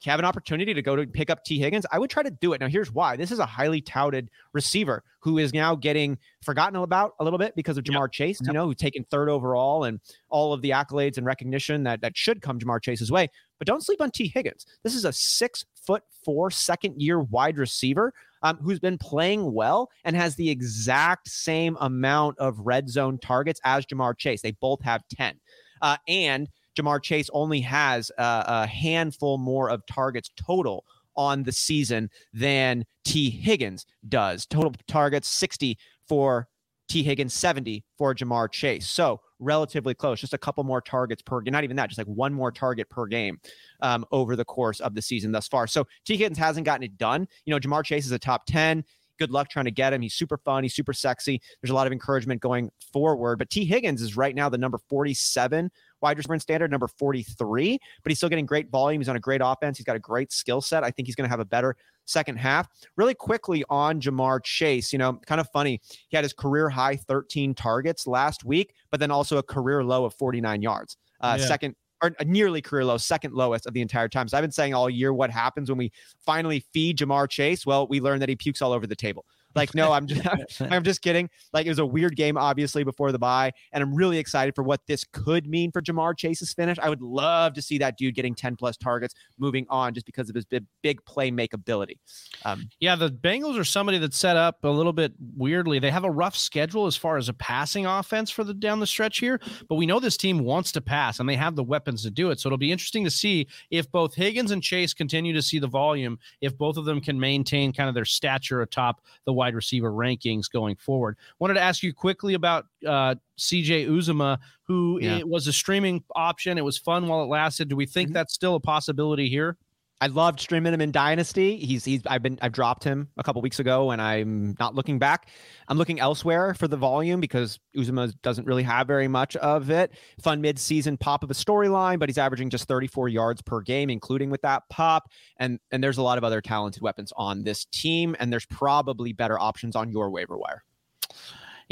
[0.05, 2.53] have an opportunity to go to pick up Tee Higgins, I would try to do
[2.53, 2.61] it.
[2.61, 3.15] Now, here's why.
[3.15, 7.55] This is a highly touted receiver who is now getting forgotten about a little bit
[7.55, 8.11] because of Ja'Marr yep.
[8.11, 8.47] Chase, yep.
[8.47, 12.17] you know, who's taken third overall and all of the accolades and recognition that, that
[12.17, 13.29] should come Ja'Marr Chase's way.
[13.63, 14.65] But don't sleep on Tee Higgins.
[14.83, 19.89] This is a six foot four second year wide receiver um, who's been playing well
[20.03, 24.41] and has the exact same amount of red zone targets as Ja'Marr Chase.
[24.41, 25.39] They both have 10.
[25.81, 30.83] Uh, and Ja'Marr Chase only has a, a handful more of targets total
[31.15, 34.45] on the season than Tee Higgins does.
[34.45, 36.49] Total targets 60 for
[36.93, 38.87] Tee Higgins, 70 for Ja'Marr Chase.
[38.87, 41.51] So relatively close, just a couple more targets per game.
[41.51, 43.39] Not even that, just like one more target per game
[43.81, 45.65] um, over the course of the season thus far.
[45.65, 47.27] So Tee Higgins hasn't gotten it done.
[47.45, 48.83] You know, Ja'Marr Chase is a top 10
[49.19, 50.01] good luck trying to get him.
[50.01, 50.63] He's super fun.
[50.63, 51.39] He's super sexy.
[51.61, 53.37] There's a lot of encouragement going forward.
[53.37, 55.69] But Tee Higgins is right now the number 47
[56.03, 59.01] wide receiver standard, number 43, but he's still getting great volume.
[59.01, 59.77] He's on a great offense.
[59.77, 60.83] He's got a great skill set.
[60.83, 62.67] I think he's going to have a better second half.
[62.97, 65.81] Really quickly on Ja'Marr Chase, you know, kind of funny.
[66.09, 70.05] He had his career high 13 targets last week, but then also a career low
[70.05, 70.97] of 49 yards.
[71.21, 71.45] Uh, yeah.
[71.47, 74.27] Second or a nearly career low, second lowest of the entire time.
[74.27, 77.65] So I've been saying all year what happens when we finally feed Ja'Marr Chase.
[77.65, 79.25] Well, we learned that he pukes all over the table.
[79.55, 81.29] Like, no, I'm just I'm just kidding.
[81.51, 83.51] Like it was a weird game, obviously, before the bye.
[83.71, 86.77] And I'm really excited for what this could mean for Ja'Marr Chase's finish.
[86.79, 90.29] I would love to see that dude getting 10 plus targets moving on just because
[90.29, 91.99] of his big, big play make ability.
[92.45, 95.79] Um, yeah, the Bengals are somebody that's set up a little bit weirdly.
[95.79, 98.87] They have a rough schedule as far as a passing offense for the down the
[98.87, 99.39] stretch here,
[99.69, 102.31] but we know this team wants to pass and they have the weapons to do
[102.31, 102.39] it.
[102.39, 105.67] So it'll be interesting to see if both Higgins and Chase continue to see the
[105.67, 109.91] volume, if both of them can maintain kind of their stature atop the wide receiver
[109.91, 111.17] rankings going forward.
[111.39, 115.21] Wanted to ask you quickly about uh, CJ Uzomah, who yeah.
[115.23, 116.57] was a streaming option.
[116.57, 117.67] It was fun while it lasted.
[117.67, 118.13] Do we think mm-hmm.
[118.13, 119.57] that's still a possibility here?
[120.03, 121.55] I loved streaming him in Dynasty.
[121.55, 124.99] He's he's I've been I've dropped him a couple weeks ago, and I'm not looking
[124.99, 125.29] back.
[125.69, 129.93] I'm looking elsewhere for the volume because Uzomah doesn't really have very much of it.
[130.21, 134.29] Fun mid-season pop of a storyline, but he's averaging just 34 yards per game, including
[134.29, 135.09] with that pop.
[135.37, 139.13] And and there's a lot of other talented weapons on this team, and there's probably
[139.13, 140.65] better options on your waiver wire.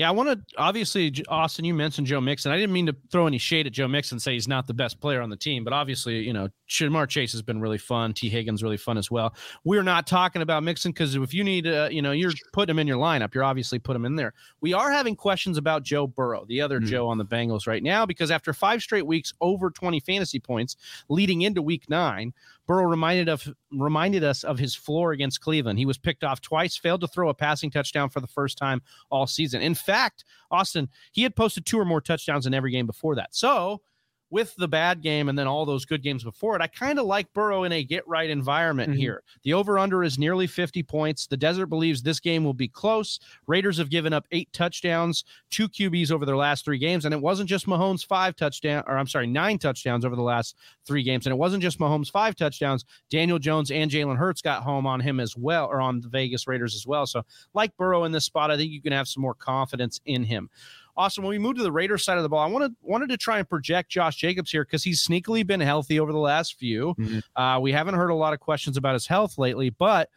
[0.02, 1.64] Yeah, I want to obviously, Austin.
[1.64, 2.52] You mentioned Joe Mixon.
[2.52, 5.00] I didn't mean to throw any shade at Joe Mixon, say he's not the best
[5.00, 8.12] player on the team, but obviously, you know, Ja'Marr Chase has been really fun.
[8.12, 9.36] Tee Higgins really fun as well.
[9.64, 12.80] We're not talking about Mixon because if you need, uh, you know, you're putting him
[12.80, 14.34] in your lineup, you're obviously put him in there.
[14.60, 16.90] We are having questions about Joe Burrow, the other mm-hmm.
[16.90, 20.78] Joe on the Bengals right now, because after five straight weeks over 20 fantasy points
[21.10, 22.34] leading into Week Nine,
[22.68, 25.80] Burrow reminded of reminded us of his floor against Cleveland.
[25.80, 28.82] He was picked off twice, failed to throw a passing touchdown for the first time
[29.10, 29.62] all season.
[29.62, 33.36] In fact, Austin, he had posted two or more touchdowns in every game before that.
[33.36, 33.82] So
[34.32, 37.06] with the bad game and then all those good games before it, I kind of
[37.06, 39.00] like Burrow in a get right environment mm-hmm.
[39.00, 39.24] here.
[39.44, 41.28] The over under is nearly 50 points.
[41.28, 43.20] The Desert believes this game will be close.
[43.46, 47.06] Raiders have given up eight touchdowns, two QBs over their last three games.
[47.06, 50.56] And it wasn't just Mahomes five touchdowns, or I'm sorry, nine touchdowns over the last
[50.86, 51.26] three games.
[51.26, 52.86] And it wasn't just Mahomes five touchdowns.
[53.10, 56.48] Daniel Jones and Jalen Hurts got home on him as well, or on the Vegas
[56.48, 57.06] Raiders as well.
[57.06, 60.24] So, like Burrow in this spot, I think you can have some more confidence in
[60.24, 60.50] him.
[60.98, 61.24] Awesome.
[61.24, 63.40] When we move to the Raiders side of the ball, I wanted wanted to try
[63.40, 66.96] and project Josh Jacobs here because he's sneakily been healthy over the last few.
[66.96, 67.42] Mm-hmm.
[67.42, 70.10] Uh, we haven't heard a lot of questions about his health lately, but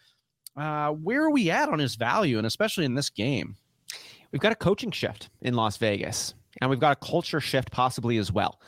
[0.56, 3.56] uh, where are we at on his value, and especially in this game?
[4.32, 8.18] We've got a coaching shift in Las Vegas, and we've got a culture shift possibly
[8.18, 8.60] as well.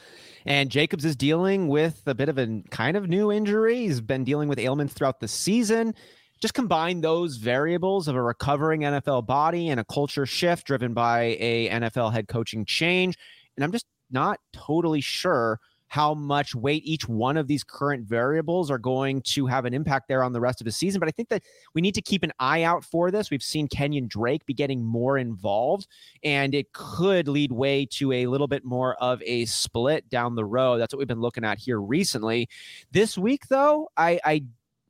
[0.45, 3.79] And Jacobs is dealing with a bit of a kind of new injury.
[3.79, 5.93] He's been dealing with ailments throughout the season
[6.41, 11.37] just combine those variables of a recovering NFL body and a culture shift driven by
[11.41, 13.17] a NFL head coaching change.
[13.57, 18.71] And I'm just not totally sure how much weight each one of these current variables
[18.71, 20.99] are going to have an impact there on the rest of the season.
[20.99, 21.43] But I think that
[21.75, 23.31] we need to keep an eye out for this.
[23.31, 25.87] We've seen Kenyon Drake be getting more involved,
[26.23, 30.45] and it could lead way to a little bit more of a split down the
[30.45, 30.79] road.
[30.79, 32.49] That's what we've been looking at here recently.
[32.91, 34.45] This week, though, I, I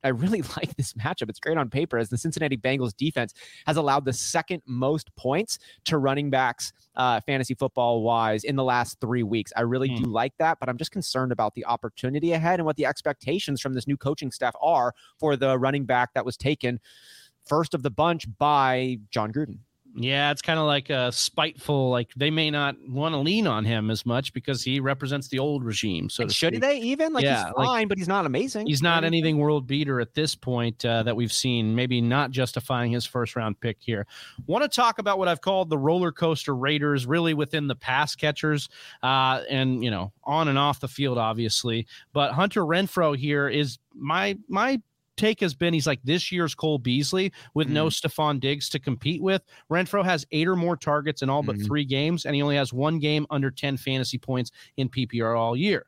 [0.04, 1.28] I really like this matchup.
[1.28, 3.34] It's great on paper as the Cincinnati Bengals defense
[3.66, 8.64] has allowed the second most points to running backs uh, fantasy football wise in the
[8.64, 9.52] last three weeks.
[9.56, 10.02] I really mm.
[10.02, 13.60] do like that, but I'm just concerned about the opportunity ahead and what the expectations
[13.60, 16.80] from this new coaching staff are for the running back that was taken
[17.44, 19.58] first of the bunch by Jon Gruden.
[19.98, 21.88] Yeah, it's kind of like a spiteful.
[21.88, 25.38] Like they may not want to lean on him as much because he represents the
[25.38, 26.10] old regime.
[26.10, 26.60] So should speak.
[26.60, 27.14] they even?
[27.14, 28.66] Like yeah, he's fine, like, but he's not amazing.
[28.66, 31.74] He's not anything world beater at this point uh, that we've seen.
[31.74, 34.06] Maybe not justifying his first round pick here.
[34.46, 38.14] Want to talk about what I've called the roller coaster Raiders, really within the pass
[38.14, 38.68] catchers,
[39.02, 41.86] uh, and you know on and off the field, obviously.
[42.12, 44.82] But Hunter Renfrow here is my my
[45.16, 47.72] take has been he's like this year's Cole Beasley with mm.
[47.72, 49.42] no Stefon Diggs to compete with.
[49.70, 51.66] Renfrow has eight or more targets in all but mm.
[51.66, 55.56] three games, and he only has one game under 10 fantasy points in PPR all
[55.56, 55.86] year.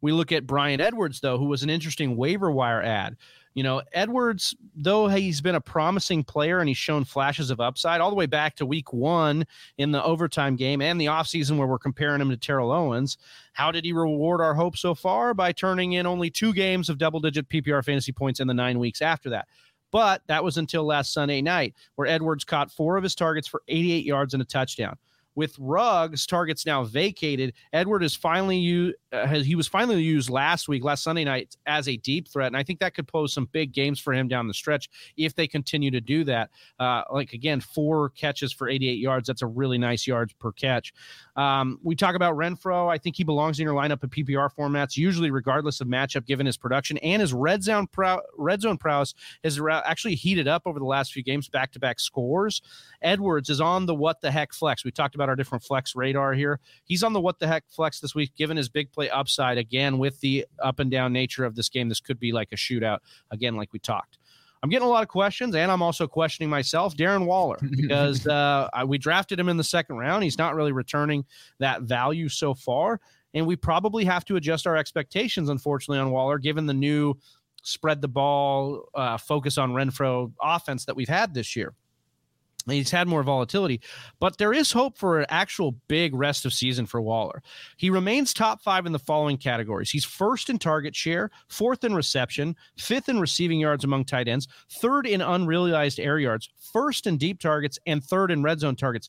[0.00, 3.16] We look at Bryan Edwards, though, who was an interesting waiver wire ad.
[3.54, 8.00] You know, Edwards, though he's been a promising player and he's shown flashes of upside
[8.00, 9.44] all the way back to week one
[9.76, 13.18] in the overtime game and the offseason where we're comparing him to Terrell Owens.
[13.52, 15.34] How did he reward our hope so far?
[15.34, 18.78] By turning in only two games of double digit PPR fantasy points in the nine
[18.78, 19.48] weeks after that.
[19.90, 23.62] But that was until last Sunday night, where Edwards caught four of his targets for
[23.68, 24.96] 88 yards and a touchdown
[25.34, 30.84] with Ruggs targets now vacated, Edward is finally uh, he was finally used last week,
[30.84, 33.72] last Sunday night as a deep threat, and I think that could pose some big
[33.72, 36.50] games for him down the stretch if they continue to do that.
[36.78, 39.26] Uh, like again, four catches for 88 yards.
[39.26, 40.92] That's a really nice yards per catch.
[41.36, 42.90] Um, we talk about Renfrow.
[42.90, 46.46] I think he belongs in your lineup in PPR formats, usually regardless of matchup, given
[46.46, 49.14] his production and his red zone prow- red zone prowess
[49.44, 52.62] has actually heated up over the last few games, back to back scores.
[53.02, 54.84] Edwards is on the what the heck flex.
[54.84, 56.60] We talked about our different flex radar here.
[56.84, 59.58] He's on the what the heck flex this week, given his big play upside.
[59.58, 62.56] Again, with the up and down nature of this game, this could be like a
[62.56, 62.98] shootout.
[63.30, 64.18] Again, like we talked.
[64.62, 68.68] I'm getting a lot of questions, and I'm also questioning myself, Darren Waller, because uh,
[68.72, 70.22] I, we drafted him in the second round.
[70.22, 71.24] He's not really returning
[71.58, 73.00] that value so far,
[73.34, 77.18] and we probably have to adjust our expectations, unfortunately, on Waller, given the new
[77.62, 81.74] spread the ball, uh, focus on Renfrow offense that we've had this year.
[82.66, 83.80] He's had more volatility,
[84.20, 87.42] but there is hope for an actual big rest of season for Waller.
[87.76, 89.90] He remains top five in the following categories.
[89.90, 94.48] He's first in target share, fourth in reception, fifth in receiving yards among tight ends,
[94.70, 99.08] third in unrealized air yards, first in deep targets, and third in red zone targets.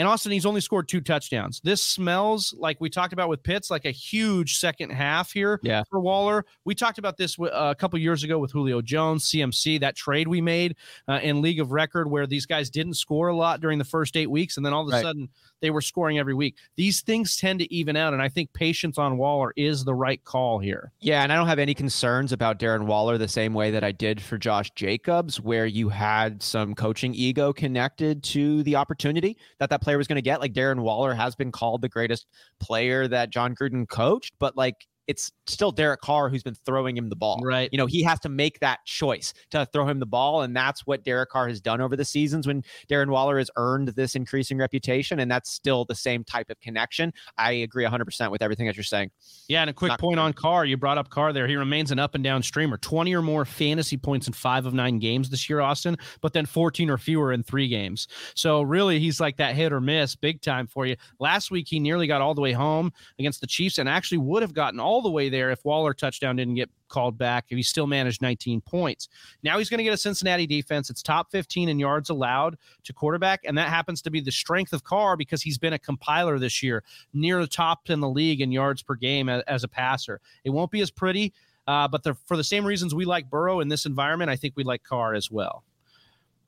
[0.00, 1.60] And Austin, he's only scored two touchdowns.
[1.62, 5.82] This smells like we talked about with Pitts, like a huge second half here yeah.
[5.90, 6.46] for Waller.
[6.64, 10.26] We talked about this uh, a couple years ago with Julio Jones, CMC, that trade
[10.26, 13.78] we made uh, in League of Record where these guys didn't score a lot during
[13.78, 15.02] the first eight weeks, and then all of a right.
[15.02, 15.28] sudden
[15.60, 16.56] they were scoring every week.
[16.76, 20.24] These things tend to even out, and I think patience on Waller is the right
[20.24, 20.92] call here.
[21.00, 23.92] Yeah, and I don't have any concerns about Darren Waller the same way that I
[23.92, 29.68] did for Josh Jacobs, where you had some coaching ego connected to the opportunity that
[29.68, 30.40] that player was going to get.
[30.40, 32.26] Like Darren Waller has been called the greatest
[32.60, 34.76] player that Jon Gruden coached, but like
[35.10, 37.40] it's still Derek Carr who's been throwing him the ball.
[37.42, 37.68] Right.
[37.72, 40.42] You know, he has to make that choice to throw him the ball.
[40.42, 43.88] And that's what Derek Carr has done over the seasons when Darren Waller has earned
[43.88, 45.18] this increasing reputation.
[45.18, 47.12] And that's still the same type of connection.
[47.36, 49.10] I agree 100% with everything that you're saying.
[49.48, 49.62] Yeah.
[49.62, 50.64] And a quick Not point on Carr.
[50.64, 51.48] You brought up Carr there.
[51.48, 54.74] He remains an up and down streamer 20 or more fantasy points in five of
[54.74, 58.06] nine games this year, Austin, but then 14 or fewer in three games.
[58.36, 60.94] So really, he's like that hit or miss big time for you.
[61.18, 64.42] Last week, he nearly got all the way home against the Chiefs and actually would
[64.42, 67.62] have gotten all the way there if Waller touchdown didn't get called back if he
[67.62, 69.08] still managed 19 points.
[69.42, 70.90] Now he's going to get a Cincinnati defense.
[70.90, 74.72] It's top 15 in yards allowed to quarterback, and that happens to be the strength
[74.72, 76.82] of Carr because he's been a compiler this year,
[77.12, 80.20] near the top in the league in yards per game as, as a passer.
[80.44, 81.32] It won't be as pretty,
[81.66, 84.54] uh, but the, for the same reasons we like Burrow in this environment, I think
[84.56, 85.64] we like Carr as well.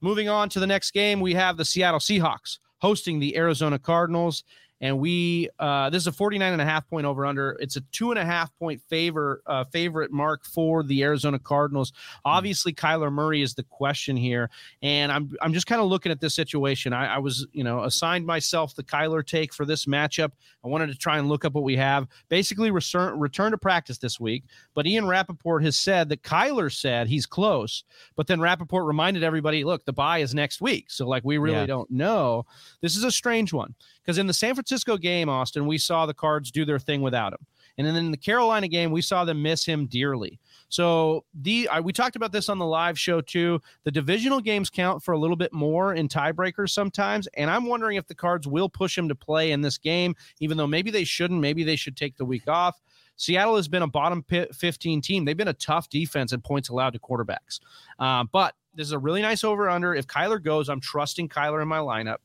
[0.01, 4.43] Moving on to the next game, we have the Seattle Seahawks hosting the Arizona Cardinals
[4.83, 7.81] and we uh, this is a 49 and a half point over under it's a
[7.92, 11.92] two and a half point favor uh, favorite mark for the arizona cardinals.
[12.25, 14.51] Obviously kyler murray is the question here.
[14.83, 16.92] And i'm i'm just kind of looking at this situation.
[16.92, 20.33] I, I, was you know assigned myself the kyler take for this matchup.
[20.64, 22.09] I wanted to try and look up what we have.
[22.29, 24.45] Basically return return to practice this week.
[24.75, 27.85] But ian rapoport has said that kyler said he's close.
[28.16, 30.90] But then rapoport reminded everybody look the bye is next week.
[30.90, 31.66] So like we really yeah.
[31.66, 32.47] don't know.
[32.81, 33.75] This is a strange one.
[34.03, 37.32] Because in the San Francisco game, Austin, we saw the Cards do their thing without
[37.32, 37.46] him.
[37.78, 40.38] And then in the Carolina game, we saw them miss him dearly.
[40.68, 43.61] So the I, we talked about this on the live show too.
[43.85, 47.96] The divisional games count for a little bit more in tiebreakers sometimes, and I'm wondering
[47.96, 51.04] if the Cards will push him to play in this game, even though maybe they
[51.04, 51.40] shouldn't.
[51.40, 52.80] Maybe they should take the week off.
[53.16, 55.24] Seattle has been a bottom 15 team.
[55.24, 57.61] They've been a tough defense and points allowed to quarterbacks.
[57.98, 59.94] Uh, but this is a really nice over under.
[59.94, 62.18] If Kyler goes, I'm trusting Kyler in my lineup.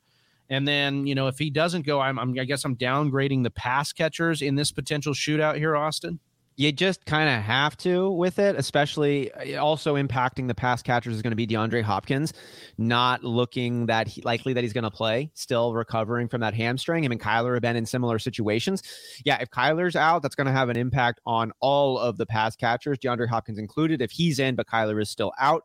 [0.50, 3.52] And then, you know, if he doesn't go, I'm, I'm I guess I'm downgrading the
[3.52, 6.20] pass catchers in this potential shootout here, Austin.
[6.60, 11.16] You just kind of have to with it, especially uh, also impacting the pass catchers
[11.16, 12.34] is going to be DeAndre Hopkins,
[12.80, 17.04] not looking that he, likely that he's going to play, still recovering from that hamstring.
[17.04, 18.82] Him and Kyler have been in similar situations.
[19.24, 22.56] Yeah, if Kyler's out, that's going to have an impact on all of the pass
[22.56, 24.02] catchers, DeAndre Hopkins included.
[24.02, 25.64] If he's in, but Kyler is still out,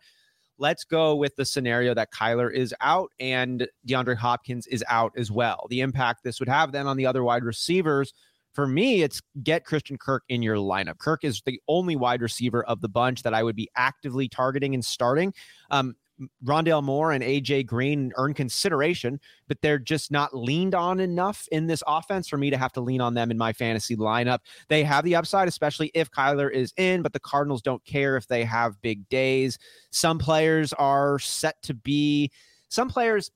[0.58, 5.30] Let's go with the scenario that Kyler is out and DeAndre Hopkins is out as
[5.30, 5.66] well.
[5.70, 8.12] The impact this would have then on the other wide receivers.
[8.52, 10.98] For me, it's get Christian Kirk in your lineup.
[10.98, 14.74] Kirk is the only wide receiver of the bunch that I would be actively targeting
[14.74, 15.32] and starting.
[15.70, 15.96] Um,
[16.44, 21.66] Rondale Moore and AJ Green earn consideration, but they're just not leaned on enough in
[21.66, 24.40] this offense for me to have to lean on them in my fantasy lineup.
[24.68, 28.26] They have the upside, especially if Kyler is in, but the Cardinals don't care if
[28.26, 29.58] they have big days.
[29.90, 32.30] Some players are set to be,
[32.68, 33.30] some players,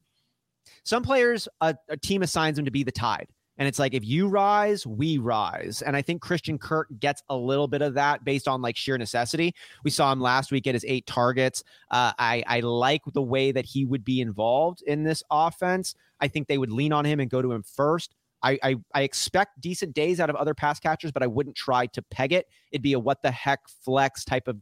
[0.85, 3.29] some players, a, a team assigns them to be the tide.
[3.59, 5.83] And it's like, if you rise, we rise.
[5.83, 8.99] And I think Christian Kirk gets a little bit of that based on like sheer
[8.99, 9.55] necessity.
[9.83, 11.65] We saw him last week at his eight targets.
[11.91, 15.95] Uh, I, I like the way that he would be involved in this offense.
[16.21, 18.15] I think they would lean on him and go to him first.
[18.43, 21.87] I, I, I expect decent days out of other pass catchers, but I wouldn't try
[21.87, 22.47] to peg it.
[22.71, 24.59] It'd be a what the heck flex type of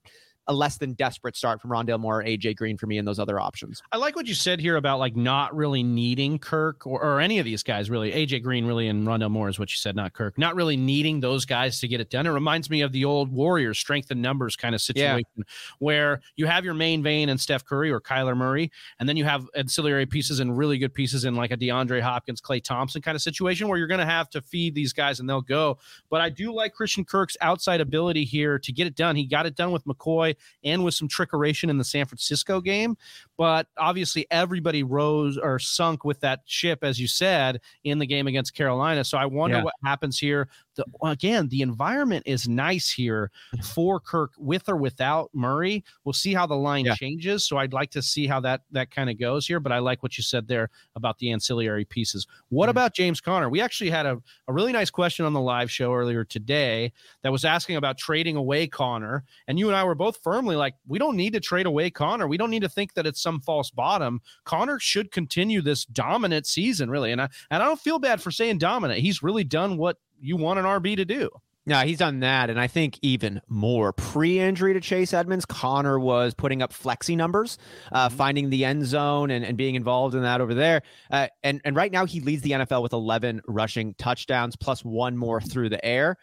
[0.46, 3.40] a less than desperate start from Rondale Moore, AJ Green for me, and those other
[3.40, 3.83] options.
[3.92, 7.38] I like what you said here about like not really needing Kirk or, or any
[7.38, 8.12] of these guys really.
[8.12, 10.37] AJ Green really and Rondale Moore is what you said, not Kirk.
[10.38, 12.26] Not really needing those guys to get it done.
[12.26, 15.44] It reminds me of the old Warriors strength and numbers kind of situation yeah.
[15.78, 19.24] where you have your main vein and Steph Curry or Kyler Murray, and then you
[19.24, 23.16] have ancillary pieces and really good pieces in like a DeAndre Hopkins, Klay Thompson kind
[23.16, 25.78] of situation where you're going to have to feed these guys and they'll go.
[26.11, 29.16] But I do like Christian Kirk's outside ability here to get it done.
[29.16, 32.96] He got it done with McCoy and with some trickeration in the San Francisco game.
[33.36, 38.26] But obviously, everybody rose or sunk with that ship, as you said, in the game
[38.26, 39.04] against Carolina.
[39.04, 39.64] So I wonder yeah.
[39.64, 40.48] what happens here.
[40.76, 43.30] The, again, the environment is nice here
[43.74, 45.84] for Kirk with or without Murray.
[46.04, 46.94] We'll see how the line yeah.
[46.94, 47.46] changes.
[47.46, 49.60] So I'd like to see how that that kind of goes here.
[49.60, 52.26] But I like what you said there about the ancillary pieces.
[52.48, 52.70] What mm-hmm.
[52.70, 53.48] about James Conner?
[53.48, 56.92] We actually had a, a really nice question on the live show earlier today
[57.22, 59.24] that was asking about trading away Conner.
[59.48, 62.28] And you and I were both firmly like, we don't need to trade away Conner.
[62.28, 64.20] We don't need to think that it's some false bottom.
[64.44, 67.10] Conner should continue this dominant season, really.
[67.10, 69.00] And I and I don't feel bad for saying dominant.
[69.00, 71.30] He's really done what you want an RB to do.
[71.66, 72.50] Yeah, he's done that.
[72.50, 77.16] And I think even more pre injury to Chase Edmonds, Conner was putting up flexy
[77.16, 77.56] numbers,
[77.90, 78.16] uh, mm-hmm.
[78.16, 80.82] finding the end zone and, and being involved in that over there.
[81.10, 85.16] Uh, and, and right now, he leads the NFL with 11 rushing touchdowns plus one
[85.16, 86.18] more through the air.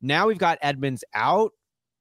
[0.00, 1.52] Now we've got Edmonds out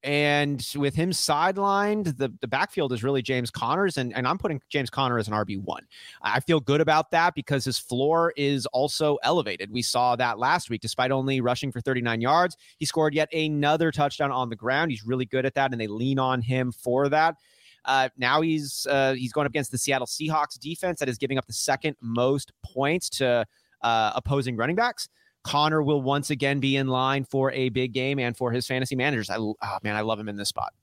[0.05, 4.61] and with him sidelined, the, the backfield is really James Conner's, and, and I'm putting
[4.69, 5.79] James Conner as an RB1.
[6.21, 9.71] I feel good about that because his floor is also elevated.
[9.71, 12.55] We saw that last week, despite only rushing for 39 yards.
[12.77, 14.91] He scored yet another touchdown on the ground.
[14.91, 17.35] He's really good at that, and they lean on him for that.
[17.83, 21.39] Uh, now he's uh, he's going up against the Seattle Seahawks defense that is giving
[21.39, 23.43] up the second most points to
[23.81, 25.09] uh, opposing running backs.
[25.45, 28.95] Conner will once again be in line for a big game and for his fantasy
[28.95, 29.29] managers.
[29.29, 30.73] I oh man, I love him in this spot.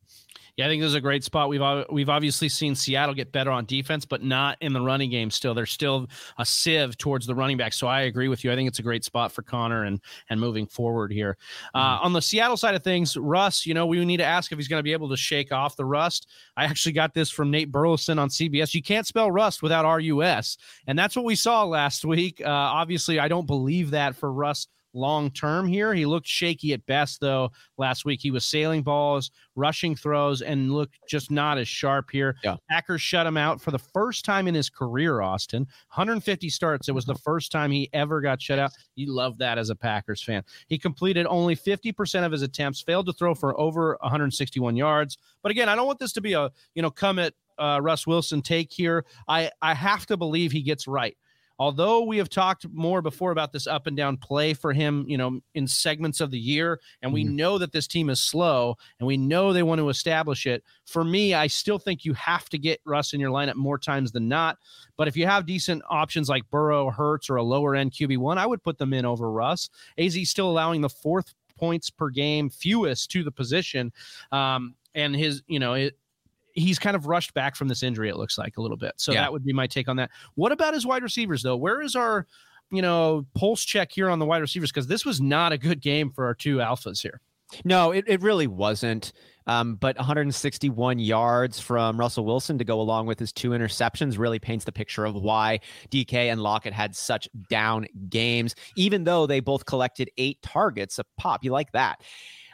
[0.58, 1.48] Yeah, I think this is a great spot.
[1.48, 5.30] We've we've obviously seen Seattle get better on defense, but not in the running game.
[5.30, 7.72] Still, there's still a sieve towards the running back.
[7.72, 8.52] So I agree with you.
[8.52, 9.98] I think it's a great spot for Conner and
[10.28, 11.38] and moving forward here.
[11.72, 12.04] Uh, mm-hmm.
[12.04, 14.68] on the Seattle side of things, Russ, you know, we need to ask if he's
[14.68, 16.28] going to be able to shake off the rust.
[16.54, 18.74] I actually got this from Nate Burleson on CBS.
[18.74, 22.42] You can't spell rust without RUS, and that's what we saw last week.
[22.44, 25.94] Uh, obviously, I don't believe that for Russ long term here.
[25.94, 28.20] He looked shaky at best, though, last week.
[28.20, 32.36] He was sailing balls, rushing throws, and looked just not as sharp here.
[32.44, 32.56] Yeah.
[32.70, 35.62] Packers shut him out for the first time in his career, Austin.
[35.62, 36.88] 150 starts.
[36.88, 38.72] It was the first time he ever got shut out.
[38.94, 40.42] You love that as a Packers fan.
[40.68, 45.18] He completed only 50% of his attempts, failed to throw for over 161 yards.
[45.42, 48.06] But again, I don't want this to be a, you know, come at uh, Russ
[48.06, 49.04] Wilson take here.
[49.28, 51.16] I, I have to believe he gets right
[51.62, 55.16] although we have talked more before about this up and down play for him, you
[55.16, 57.36] know, in segments of the year, and we mm-hmm.
[57.36, 60.64] know that this team is slow and we know they want to establish it.
[60.86, 64.10] For me, I still think you have to get Russ in your lineup more times
[64.10, 64.58] than not.
[64.96, 68.46] But if you have decent options like Burrow, Hurts, or a lower end QB1, I
[68.46, 69.70] would put them in over Russ.
[69.98, 73.92] AZ still allowing the fourth points per game, fewest to the position.
[74.32, 75.96] Um, and his, you know, it,
[76.54, 78.08] he's kind of rushed back from this injury.
[78.08, 78.92] It looks like a little bit.
[78.96, 79.22] So yeah.
[79.22, 80.10] that would be my take on that.
[80.34, 81.56] What about his wide receivers though?
[81.56, 82.26] Where is our
[82.70, 84.70] you know pulse check here on the wide receivers?
[84.70, 87.20] Because this was not a good game for our two alphas here.
[87.64, 89.12] No, it, it really wasn't.
[89.46, 94.38] Um, but 161 yards from Russell Wilson to go along with his two interceptions really
[94.38, 95.58] paints the picture of why
[95.90, 101.04] DK and Lockett had such down games, even though they both collected eight targets a
[101.18, 101.42] pop.
[101.44, 102.00] You like that.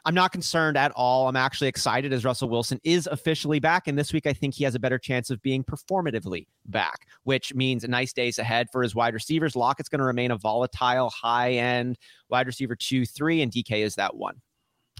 [0.08, 1.28] I'm not concerned at all.
[1.28, 3.88] I'm actually excited as Russell Wilson is officially back.
[3.88, 7.54] And this week, I think he has a better chance of being performatively back, which
[7.54, 9.54] means nice days ahead for his wide receivers.
[9.54, 11.98] Lockett's going to remain a volatile, high end
[12.30, 14.40] wide receiver two, three, and DK is that one.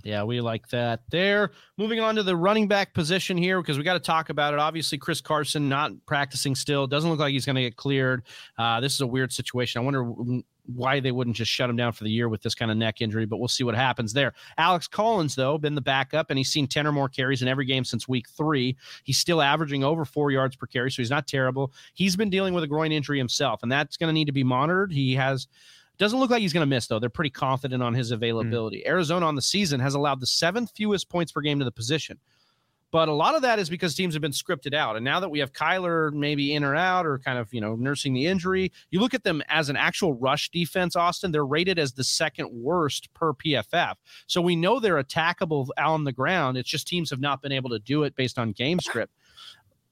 [0.05, 1.53] Yeah, we like that there.
[1.79, 4.61] Moving on to the running back position here because we got to talk about it.
[4.61, 6.87] Obviously, Chris Carson not practicing still.
[6.87, 8.25] Doesn't look like he's going to get cleared.
[8.59, 9.81] Uh, this is a weird situation.
[9.81, 10.43] I wonder
[10.75, 13.01] why they wouldn't just shut him down for the year with this kind of neck
[13.01, 14.35] injury, but we'll see what happens there.
[14.59, 17.65] Alex Collins, though, been the backup, and he's seen 10 or more carries in every
[17.65, 18.77] game since week three.
[19.05, 21.73] He's still averaging over four yards per carry, so he's not terrible.
[21.95, 24.45] He's been dealing with a groin injury himself, and that's going to need to be
[24.45, 24.93] monitored.
[24.93, 25.49] He has.
[25.97, 27.01] Doesn't look like he's going to miss, though.
[27.01, 28.85] They're pretty confident on his availability.
[28.87, 28.89] Mm.
[28.89, 32.21] Arizona on the season has allowed the seventh fewest points per game to the position.
[32.91, 34.97] But a lot of that is because teams have been scripted out.
[34.97, 37.75] And now that we have Kyler maybe in or out or kind of, you know,
[37.77, 41.79] nursing the injury, you look at them as an actual rush defense, Austin, they're rated
[41.79, 43.95] as the second worst per PFF.
[44.27, 46.57] So we know they're attackable on the ground.
[46.57, 49.13] It's just teams have not been able to do it based on game script.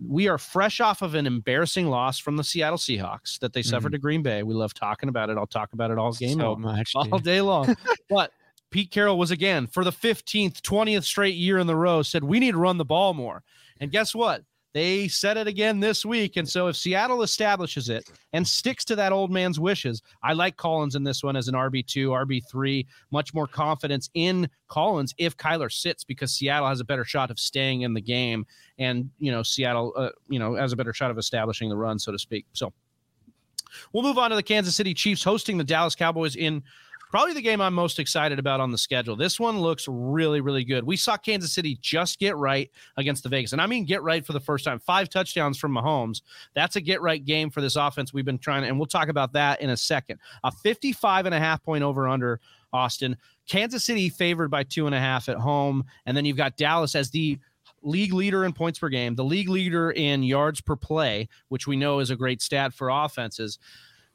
[0.06, 3.88] We are fresh off of an embarrassing loss from the Seattle Seahawks that they suffered
[3.88, 3.94] mm-hmm.
[3.94, 4.42] to Green Bay.
[4.42, 5.38] We love talking about it.
[5.38, 7.74] I'll talk about it all game so much, all day long.
[8.10, 8.32] but
[8.76, 12.38] Pete Carroll was again for the 15th, 20th straight year in the row said we
[12.38, 13.42] need to run the ball more.
[13.80, 14.42] And guess what?
[14.74, 16.36] They said it again this week.
[16.36, 20.58] And so if Seattle establishes it and sticks to that old man's wishes, I like
[20.58, 25.72] Collins in this one as an RB2, RB3, much more confidence in Collins if Kyler
[25.72, 28.44] sits because Seattle has a better shot of staying in the game.
[28.78, 31.98] And, you know, Seattle, uh, you know, has a better shot of establishing the run,
[31.98, 32.44] so to speak.
[32.52, 32.74] So
[33.94, 36.62] we'll move on to the Kansas City Chiefs hosting the Dallas Cowboys in
[37.10, 39.16] probably the game I'm most excited about on the schedule.
[39.16, 40.84] This one looks really, really good.
[40.84, 44.24] We saw Kansas City just get right against the Vegas, and I mean get right
[44.24, 44.78] for the first time.
[44.78, 46.22] Five touchdowns from Mahomes.
[46.54, 48.12] That's a get right game for this offense.
[48.12, 50.18] We've been trying, and we'll talk about that in a second.
[50.44, 52.40] A 55 and a half point over under
[52.72, 53.16] Austin.
[53.48, 56.94] Kansas City favored by two and a half at home, and then you've got Dallas
[56.94, 57.38] as the
[57.82, 61.76] league leader in points per game, the league leader in yards per play, which we
[61.76, 63.58] know is a great stat for offenses.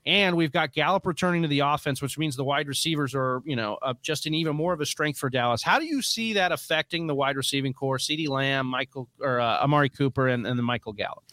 [0.05, 3.55] And we've got Gallup returning to the offense, which means the wide receivers are, you
[3.55, 5.61] know, uh, just an even more of a strength for Dallas.
[5.61, 7.99] How do you see that affecting the wide receiving corps?
[7.99, 11.23] CeeDee Lamb, Michael, or uh, Amari Cooper, and, and then Michael Gallup.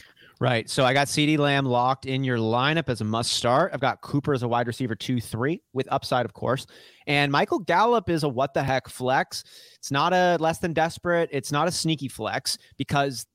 [0.40, 0.70] Right.
[0.70, 3.72] So I got CeeDee Lamb locked in your lineup as a must start.
[3.74, 6.66] I've got Cooper as a wide receiver two, three with upside, of course.
[7.08, 9.42] And Michael Gallup is a what the heck flex.
[9.78, 11.28] It's not a less than desperate.
[11.32, 13.26] It's not a sneaky flex because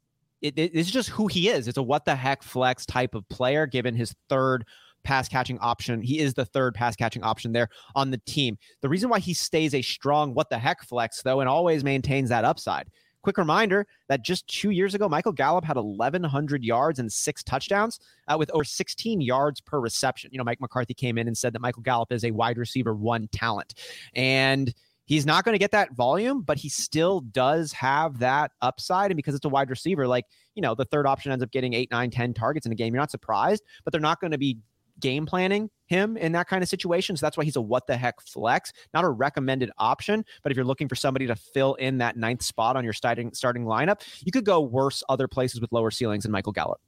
[0.41, 1.67] it, it, it's just who he is.
[1.67, 4.65] It's a what the heck flex type of player given his third
[5.03, 6.01] pass catching option.
[6.01, 8.57] He is the third pass catching option there on the team.
[8.81, 12.29] The reason why he stays a strong what the heck flex, though, and always maintains
[12.29, 12.89] that upside.
[13.21, 17.99] Quick reminder that just two years ago, Michael Gallup had 1,100 yards and six touchdowns
[18.27, 20.29] uh, with over 16 yards per reception.
[20.33, 22.93] You know, Mike McCarthy came in and said that Michael Gallup is a wide receiver
[22.93, 23.75] one talent.
[24.13, 24.73] And
[25.05, 29.11] He's not going to get that volume, but he still does have that upside.
[29.11, 31.73] And because it's a wide receiver, like, you know, the third option ends up getting
[31.73, 32.93] eight, nine, 10 targets in a game.
[32.93, 34.59] You're not surprised, but they're not going to be
[34.99, 37.15] game planning him in that kind of situation.
[37.15, 40.25] So that's why he's a what the heck flex, not a recommended option.
[40.41, 43.33] But if you're looking for somebody to fill in that ninth spot on your starting
[43.33, 46.81] starting lineup, you could go worse other places with lower ceilings than Michael Gallup.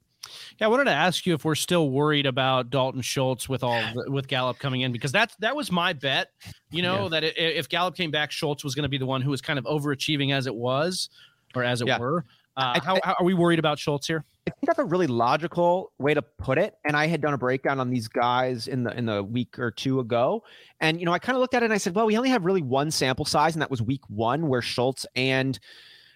[0.58, 3.82] Yeah, I wanted to ask you if we're still worried about Dalton Schultz with all
[4.08, 6.30] with Gallup coming in because that's that was my bet.
[6.70, 7.20] You know yeah.
[7.20, 9.58] that if Gallup came back, Schultz was going to be the one who was kind
[9.58, 11.10] of overachieving as it was,
[11.54, 11.98] or as it yeah.
[11.98, 12.24] were.
[12.56, 14.24] Uh, how, how, are we worried about Schultz here?
[14.46, 16.74] I think that's a really logical way to put it.
[16.86, 19.70] And I had done a breakdown on these guys in the in the week or
[19.70, 20.42] two ago,
[20.80, 22.30] and you know I kind of looked at it and I said, well, we only
[22.30, 25.58] have really one sample size, and that was week one where Schultz and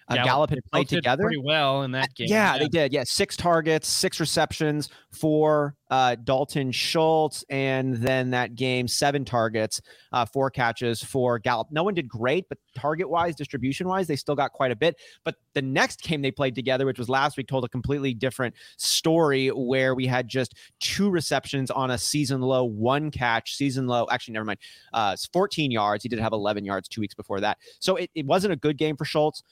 [0.07, 2.27] uh, Gallup, Gallup had played together pretty well in that uh, game.
[2.29, 2.93] Yeah, yeah, they did.
[2.93, 9.81] Yeah, six targets, six receptions for uh, Dalton Schultz, and then that game, seven targets,
[10.13, 11.67] uh, four catches for Gallup.
[11.71, 14.95] No one did great, but target wise, distribution wise, they still got quite a bit.
[15.23, 18.55] But the next game they played together, which was last week, told a completely different
[18.77, 24.07] story where we had just two receptions on a season low, one catch, season low.
[24.11, 24.59] Actually, never mind.
[24.93, 26.03] Uh, 14 yards.
[26.03, 27.57] He did have 11 yards two weeks before that.
[27.79, 29.43] So it, it wasn't a good game for Schultz.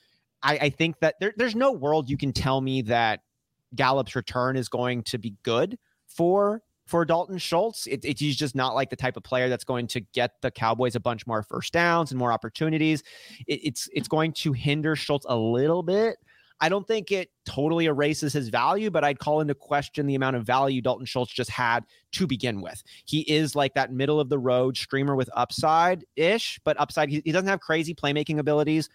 [0.42, 3.22] I, I think that there, there's no world you can tell me that
[3.76, 5.78] Gallup's return is going to be good
[6.08, 7.86] for for Dalton Schultz.
[7.86, 10.50] It, it, he's just not like the type of player that's going to get the
[10.50, 13.04] Cowboys a bunch more first downs and more opportunities.
[13.48, 16.18] It, it's it's going to hinder Schultz a little bit.
[16.62, 20.36] I don't think it totally erases his value, but I'd call into question the amount
[20.36, 22.84] of value Dalton Schultz just had to begin with.
[23.06, 27.22] He is like that middle of the road streamer with upside ish, but upside, he,
[27.24, 28.90] he doesn't have crazy playmaking abilities.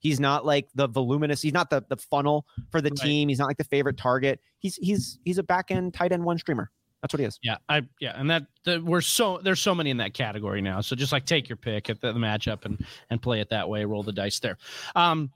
[0.00, 1.40] He's not like the voluminous.
[1.40, 2.98] He's not the the funnel for the right.
[2.98, 3.28] team.
[3.28, 4.40] He's not like the favorite target.
[4.58, 6.70] He's he's he's a back end tight end one streamer.
[7.02, 7.38] That's what he is.
[7.42, 10.80] Yeah, I yeah, and that the, we're so there's so many in that category now.
[10.80, 13.68] So just like take your pick at the, the matchup and and play it that
[13.68, 13.84] way.
[13.84, 14.58] Roll the dice there.
[14.94, 15.30] Um,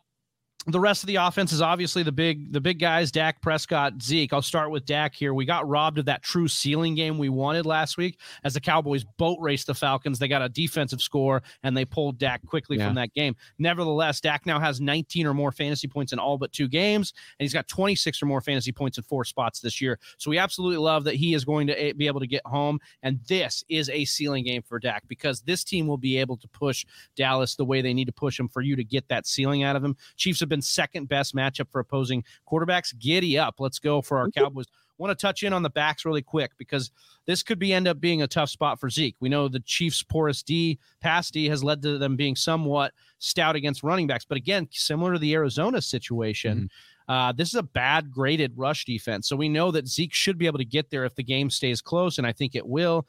[0.67, 4.33] the rest of the offense is obviously the big the big guys Dak Prescott Zeke.
[4.33, 5.35] I'll start with Dak here.
[5.35, 9.05] We got robbed of that true ceiling game we wanted last week as the Cowboys
[9.19, 10.19] boat raced the Falcons.
[10.19, 12.87] They got a defensive score and they pulled Dak quickly yeah.
[12.87, 13.37] from that game.
[13.59, 17.45] Nevertheless Dak now has 19 or more fantasy points in all but two games and
[17.45, 19.99] he's got 26 or more fantasy points in four spots this year.
[20.17, 22.81] So we absolutely love that he is going to eh, be able to get home
[23.03, 26.49] and this is a ceiling game for Dak because this team will be able to
[26.49, 26.87] push
[27.17, 29.77] Dallas the way they need to push him for you to get that ceiling out
[29.77, 29.95] of him.
[30.17, 32.97] Chiefs have been second best matchup for opposing quarterbacks.
[32.97, 33.57] Giddy up.
[33.59, 34.67] Let's go for our Cowboys.
[34.99, 36.93] Want to touch in on the backs really quick because
[37.27, 39.17] this could be end up being a tough spot for Zeke.
[39.19, 43.57] We know the Chiefs' porous D, pass D, has led to them being somewhat stout
[43.57, 44.25] against running backs.
[44.25, 46.71] But again, similar to the Arizona situation,
[47.09, 47.13] mm-hmm.
[47.13, 49.27] uh, this is a bad graded rush defense.
[49.27, 51.83] So we know that Zeke should be able to get there if the game stays
[51.83, 53.09] close, and I think it will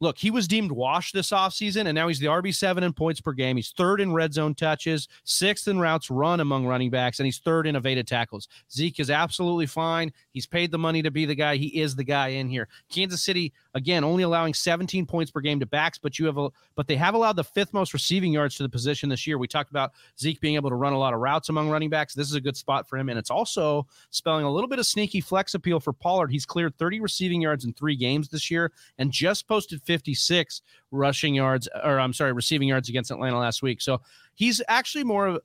[0.00, 3.32] look, he was deemed washed this offseason, and now he's the RB7 in points per
[3.32, 3.56] game.
[3.56, 7.38] He's third in red zone touches, sixth in routes run among running backs, and he's
[7.38, 8.48] third in evaded tackles.
[8.72, 10.12] Zeke is absolutely fine.
[10.30, 11.56] He's paid the money to be the guy.
[11.56, 12.68] He is the guy in here.
[12.90, 16.48] Kansas City, again, only allowing 17 points per game to backs, but you have a
[16.74, 19.36] but they have allowed the fifth most receiving yards to the position this year.
[19.36, 22.14] We talked about Zeke being able to run a lot of routes among running backs.
[22.14, 24.86] This is a good spot for him, and it's also spelling a little bit of
[24.86, 26.30] sneaky flex appeal for Pollard.
[26.30, 31.34] He's cleared 30 receiving yards in three games this year and just posted 56 rushing
[31.34, 33.82] yards, or I'm sorry, receiving yards against Atlanta last week.
[33.82, 34.00] So
[34.34, 35.40] he's actually more of,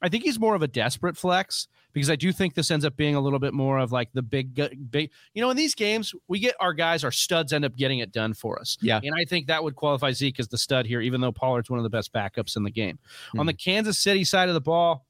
[0.00, 2.96] I think he's more of a desperate flex because I do think this ends up
[2.96, 4.54] being a little bit more of like the big,
[4.90, 7.98] big, you know, in these games, we get our guys, our studs end up getting
[7.98, 8.78] it done for us.
[8.80, 9.00] Yeah.
[9.02, 11.78] And I think that would qualify Zeke as the stud here, even though Pollard's one
[11.78, 12.98] of the best backups in the game.
[13.28, 13.40] Mm-hmm.
[13.40, 15.06] On the Kansas City side of the ball,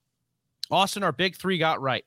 [0.71, 2.05] Austin, our big three got right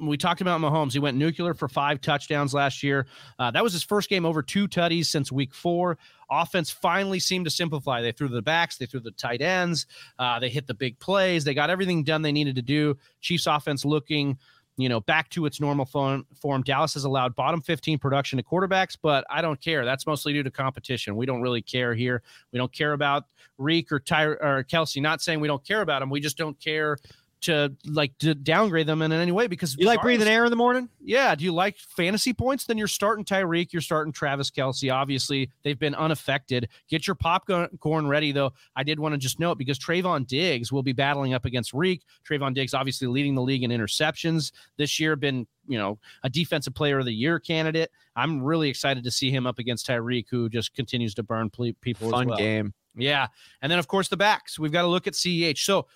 [0.00, 0.92] we talked about Mahomes.
[0.92, 3.06] He went nuclear for five touchdowns last year.
[3.38, 5.98] Uh, that was his first game over two tutties since week four.
[6.30, 8.00] Offense finally seemed to simplify.
[8.02, 9.86] They threw the backs, they threw the tight ends,
[10.18, 11.44] uh, they hit the big plays.
[11.44, 12.96] They got everything done they needed to do.
[13.20, 14.38] Chiefs offense looking
[14.76, 16.62] you know, back to its normal form.
[16.62, 19.84] Dallas has allowed bottom 15 production to quarterbacks, but I don't care.
[19.84, 21.14] That's mostly due to competition.
[21.14, 22.22] We don't really care here.
[22.52, 23.24] We don't care about
[23.58, 25.00] Reek or Ty or Kelce.
[25.02, 26.08] Not saying we don't care about them.
[26.08, 26.96] We just don't care
[27.42, 30.56] to like to downgrade them in any way because you like breathing air in the
[30.56, 30.88] morning.
[31.00, 31.34] Yeah.
[31.34, 32.64] Do you like fantasy points?
[32.64, 33.72] Then you're starting Tyreek.
[33.72, 34.92] You're starting Travis Kelce.
[34.92, 36.68] Obviously, they've been unaffected.
[36.88, 38.52] Get your popcorn ready, though.
[38.76, 42.02] I did want to just note because Trevon Diggs will be battling up against Reek.
[42.28, 46.74] Trevon Diggs, obviously leading the league in interceptions this year, been you know a defensive
[46.74, 47.90] player of the year candidate.
[48.16, 52.10] I'm really excited to see him up against Tyreek, who just continues to burn people.
[52.10, 52.36] Fun well.
[52.36, 52.74] game.
[52.94, 53.28] Yeah.
[53.60, 54.58] And then, of course, the backs.
[54.58, 55.58] We've got to look at CEH.
[55.58, 55.86] So,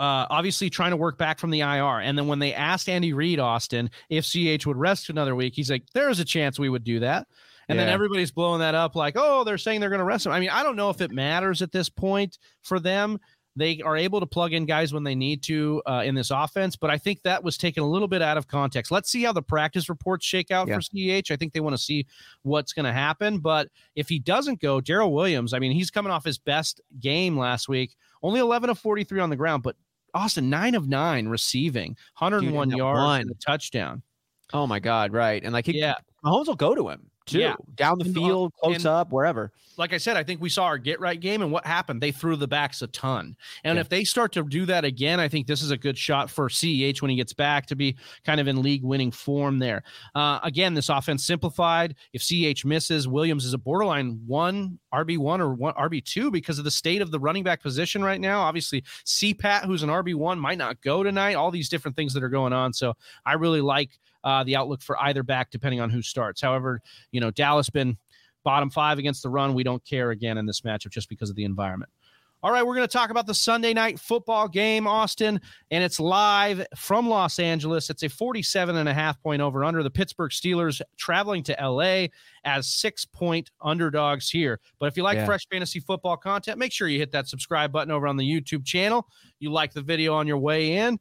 [0.00, 2.00] uh, obviously trying to work back from the IR.
[2.00, 5.70] And then when they asked Andy Reid, Austin, if CH would rest another week, he's
[5.70, 7.26] like, there's a chance we would do that.
[7.68, 7.84] And yeah.
[7.84, 10.32] then everybody's blowing that up like, oh, they're saying they're going to rest him.
[10.32, 13.20] I mean, I don't know if it matters at this point for them.
[13.56, 16.76] They are able to plug in guys when they need to uh, in this offense,
[16.76, 18.90] but I think that was taken a little bit out of context.
[18.90, 20.76] Let's see how the practice reports shake out yeah.
[20.76, 21.30] for CEH.
[21.30, 22.06] I think they want to see
[22.42, 23.38] what's going to happen.
[23.38, 27.36] But if he doesn't go, Darrel Williams, I mean, he's coming off his best game
[27.36, 29.76] last week, only 11 of 43 on the ground, but
[30.14, 33.20] Austin, nine of nine receiving, 101 Dude, yards, one.
[33.22, 34.02] and a touchdown.
[34.52, 35.42] Oh my God, right.
[35.42, 35.94] And like, he, yeah,
[36.24, 37.54] Mahomes will go to him too, yeah.
[37.74, 39.52] down the field, close and, up, wherever.
[39.76, 42.02] Like I said, I think we saw our get right game, and what happened?
[42.02, 43.36] They threw the backs a ton.
[43.64, 43.80] And yeah.
[43.80, 46.48] if they start to do that again, I think this is a good shot for
[46.48, 49.82] CEH when he gets back to be kind of in league winning form there.
[50.14, 51.94] Uh, again, this offense simplified.
[52.12, 56.58] If CEH misses, Williams is a borderline one RB one or one RB two because
[56.58, 58.40] of the state of the running back position right now.
[58.40, 61.34] Obviously, CPAT, who's an RB one, might not go tonight.
[61.34, 62.72] All these different things that are going on.
[62.72, 66.40] So I really like uh, the outlook for either back, depending on who starts.
[66.40, 66.80] However,
[67.12, 67.96] you know, Dallas been
[68.44, 69.54] bottom five against the run.
[69.54, 71.90] We don't care again in this matchup just because of the environment.
[72.42, 75.38] All right, we're going to talk about the Sunday night football game, Austin,
[75.70, 77.90] and it's live from Los Angeles.
[77.90, 79.82] It's a 47 and a half point over under.
[79.82, 82.06] The Pittsburgh Steelers traveling to LA
[82.44, 84.58] as six point underdogs here.
[84.78, 85.26] But if you like yeah.
[85.26, 88.64] fresh fantasy football content, make sure you hit that subscribe button over on the YouTube
[88.64, 89.06] channel.
[89.38, 90.98] You like the video on your way in.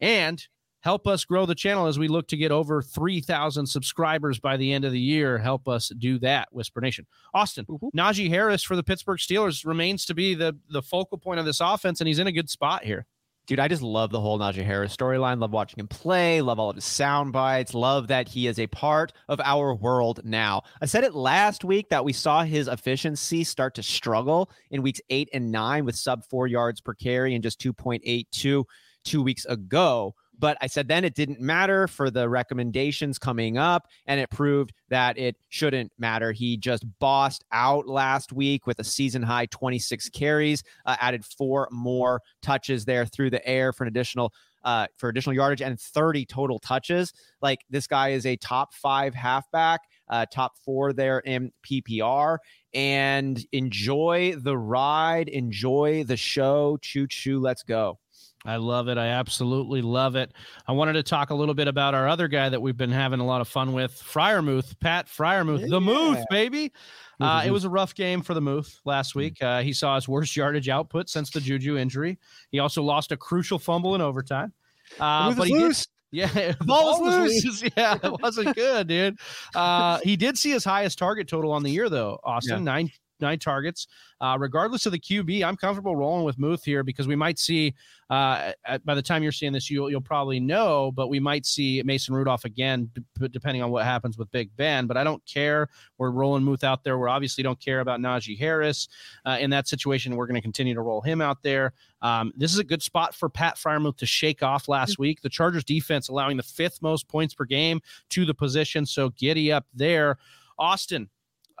[0.00, 0.44] And
[0.80, 4.72] help us grow the channel as we look to get over 3,000 subscribers by the
[4.72, 5.38] end of the year.
[5.38, 7.06] Help us do that, Whisper Nation.
[7.34, 7.98] Austin, mm-hmm.
[7.98, 11.60] Najee Harris for the Pittsburgh Steelers remains to be the, the focal point of this
[11.60, 13.06] offense, and he's in a good spot here.
[13.46, 15.40] Dude, I just love the whole Najee Harris storyline.
[15.40, 16.40] Love watching him play.
[16.40, 17.74] Love all of his sound bites.
[17.74, 20.62] Love that he is a part of our world now.
[20.80, 25.00] I said it last week that we saw his efficiency start to struggle in weeks
[25.10, 28.64] eight and nine with sub four yards per carry and just 2.82
[29.04, 30.14] two weeks ago.
[30.40, 34.72] But I said then it didn't matter for the recommendations coming up, and it proved
[34.88, 36.32] that it shouldn't matter.
[36.32, 41.68] He just bossed out last week with a season high 26 carries, uh, added four
[41.70, 44.32] more touches there through the air for an additional
[44.62, 47.12] uh, for additional yardage and 30 total touches.
[47.40, 52.38] Like this guy is a top five halfback, uh, top four there in PPR.
[52.72, 56.78] And enjoy the ride, enjoy the show.
[56.80, 57.98] Choo choo, let's go.
[58.44, 58.96] I love it.
[58.96, 60.32] I absolutely love it.
[60.66, 63.20] I wanted to talk a little bit about our other guy that we've been having
[63.20, 65.66] a lot of fun with, Freiermuth, Pat Freiermuth, yeah.
[65.68, 66.72] the Muth, baby.
[67.20, 69.42] Uh, it was a rough game for the Muth last week.
[69.42, 72.18] Uh, he saw his worst yardage output since the Juju injury.
[72.50, 74.54] He also lost a crucial fumble in overtime.
[74.98, 75.86] Uh, but he loose.
[75.86, 77.62] did, yeah, ball, ball was loose.
[77.62, 77.72] loose.
[77.76, 79.18] Yeah, it wasn't good, dude.
[79.54, 82.18] Uh, he did see his highest target total on the year, though.
[82.24, 82.64] Austin yeah.
[82.64, 82.90] nine
[83.20, 83.86] nine targets.
[84.20, 87.74] Uh, regardless of the QB, I'm comfortable rolling with Muth here because we might see.
[88.10, 91.46] Uh, at, by the time you're seeing this, you'll you'll probably know, but we might
[91.46, 92.90] see Mason Rudolph again,
[93.30, 94.86] depending on what happens with Big Ben.
[94.86, 95.68] But I don't care.
[95.96, 96.98] We're rolling Muth out there.
[96.98, 98.88] We obviously don't care about Najee Harris
[99.24, 100.16] uh, in that situation.
[100.16, 101.72] We're going to continue to roll him out there.
[102.02, 105.20] Um, this is a good spot for Pat Freiermuth to shake off last week.
[105.20, 109.52] The Chargers defense allowing the fifth most points per game to the position, so giddy
[109.52, 110.18] up there.
[110.58, 111.08] Austin,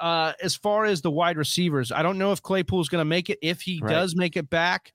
[0.00, 3.06] uh, as far as the wide receivers, I don't know if Claypool is going to
[3.06, 3.38] make it.
[3.42, 3.90] If he right.
[3.90, 4.92] does make it back,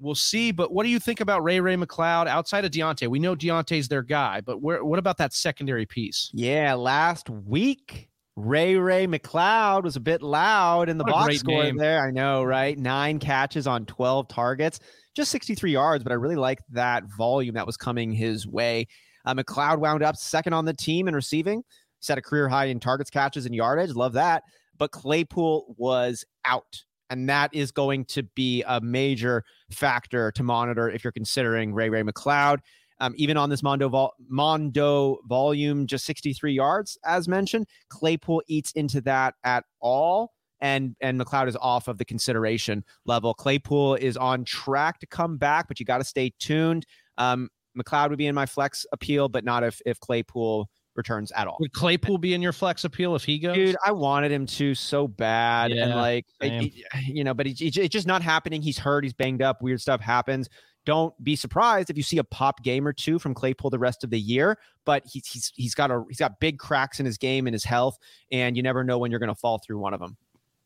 [0.00, 0.52] we'll see.
[0.52, 3.08] But what do you think about Ray Ray McCloud outside of Diontae?
[3.08, 6.30] We know Diontae's their guy, but where, what about that secondary piece?
[6.32, 11.64] Yeah, last week Ray Ray McCloud was a bit loud in the what box score
[11.64, 11.76] name.
[11.76, 12.06] there.
[12.06, 12.78] I know, right?
[12.78, 14.80] Nine catches on 12 targets,
[15.14, 18.88] just 63 yards, but I really like that volume that was coming his way.
[19.24, 21.62] Uh, McCloud wound up second on the team in receiving
[22.02, 23.94] set a career high in targets, catches, and yardage.
[23.94, 24.42] Love that.
[24.76, 26.82] But Claypool was out.
[27.08, 31.88] And that is going to be a major factor to monitor if you're considering Ray
[31.88, 32.58] Ray McCloud.
[33.00, 37.66] Um, even on this Mondo, vol- Mondo volume, just 63 yards, as mentioned.
[37.88, 40.32] Claypool eats into that at all.
[40.60, 43.34] And, and McCloud is off of the consideration level.
[43.34, 46.86] Claypool is on track to come back, but you got to stay tuned.
[47.18, 51.46] Um, McCloud would be in my flex appeal, but not if if Claypool returns at
[51.46, 51.56] all.
[51.60, 53.54] Would Claypool be in your flex appeal if he goes?
[53.54, 57.46] Dude, I wanted him to so bad, yeah, and like, it, it, you know, but
[57.46, 58.62] it's it, just not happening.
[58.62, 59.04] He's hurt.
[59.04, 59.62] He's banged up.
[59.62, 60.48] Weird stuff happens.
[60.84, 64.04] don't be surprised if you see a pop game or two from Claypool the rest
[64.04, 64.58] of the year.
[64.84, 67.64] But he's he's he's got a he's got big cracks in his game and his
[67.64, 67.98] health,
[68.30, 70.16] and you never know when you're going to fall through one of them.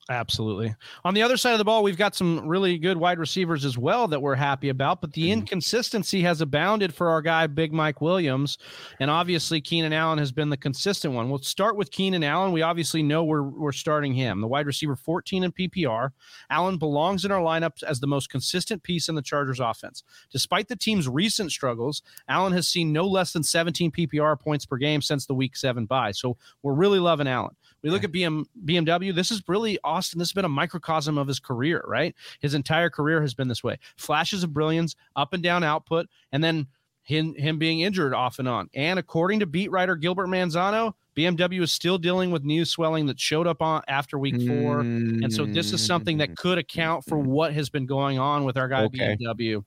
[0.09, 0.73] Absolutely.
[1.05, 3.77] On the other side of the ball, we've got some really good wide receivers as
[3.77, 5.41] well that we're happy about, but the mm-hmm.
[5.41, 8.57] inconsistency has abounded for our guy, Big Mike Williams.
[9.01, 11.29] And obviously, Keenan Allen has been the consistent one.
[11.29, 12.53] We'll start with Keenan Allen.
[12.53, 16.11] We obviously know we're, we're starting him, the wide receiver 14 in PPR.
[16.51, 20.05] Allen belongs in our lineups as the most consistent piece in the Chargers offense.
[20.31, 24.77] Despite the team's recent struggles, Allen has seen no less than 17 PPR points per
[24.77, 26.13] game since the week seven bye.
[26.13, 27.57] So we're really loving Allen.
[27.83, 29.15] We look at BM, BMW.
[29.15, 30.19] This is really Austin.
[30.19, 32.15] This has been a microcosm of his career, right?
[32.41, 33.79] His entire career has been this way.
[33.97, 36.67] Flashes of brilliance, up and down output, and then
[37.03, 38.69] him, him being injured off and on.
[38.75, 43.19] And according to beat writer Gilbert Manzano, BMW is still dealing with knee swelling that
[43.19, 44.83] showed up on after week four.
[44.83, 45.25] Mm.
[45.25, 48.57] And so this is something that could account for what has been going on with
[48.57, 49.17] our guy okay.
[49.17, 49.65] BMW.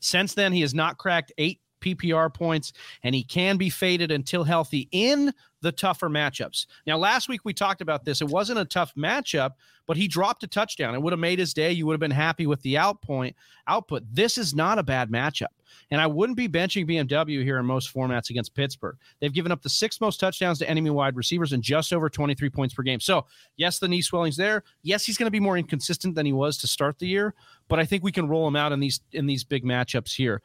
[0.00, 2.72] Since then, he has not cracked eight PPR points,
[3.02, 5.32] and he can be faded until healthy in
[5.66, 6.66] the tougher matchups.
[6.86, 8.20] Now, last week we talked about this.
[8.20, 9.50] It wasn't a tough matchup,
[9.88, 10.94] but he dropped a touchdown.
[10.94, 11.72] It would have made his day.
[11.72, 13.34] You would have been happy with the outpoint
[13.66, 14.04] output.
[14.08, 15.48] This is not a bad matchup.
[15.90, 18.96] And I wouldn't be benching BMW here in most formats against Pittsburgh.
[19.20, 22.48] They've given up the sixth most touchdowns to enemy wide receivers and just over 23
[22.48, 23.00] points per game.
[23.00, 24.62] So, yes, the knee swelling's there.
[24.84, 27.34] Yes, he's going to be more inconsistent than he was to start the year,
[27.66, 30.42] but I think we can roll him out in these in these big matchups here.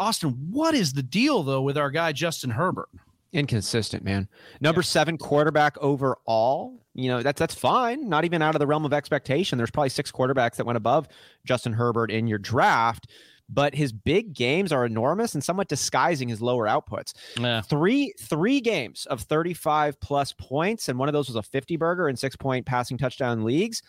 [0.00, 2.88] Austin, what is the deal though with our guy Justin Herbert?
[3.32, 4.28] Inconsistent, man.
[4.60, 4.86] Number yeah.
[4.86, 6.80] seven quarterback overall.
[6.94, 8.08] You know, that's that's fine.
[8.08, 9.56] Not even out of the realm of expectation.
[9.56, 11.06] There's probably six quarterbacks that went above
[11.44, 13.06] Justin Herbert in your draft
[13.52, 17.12] but his big games are enormous and somewhat disguising his lower outputs.
[17.38, 17.60] Yeah.
[17.60, 22.08] Three three games of 35 plus points, and one of those was a 50 burger
[22.08, 23.82] and six point passing touchdown leagues.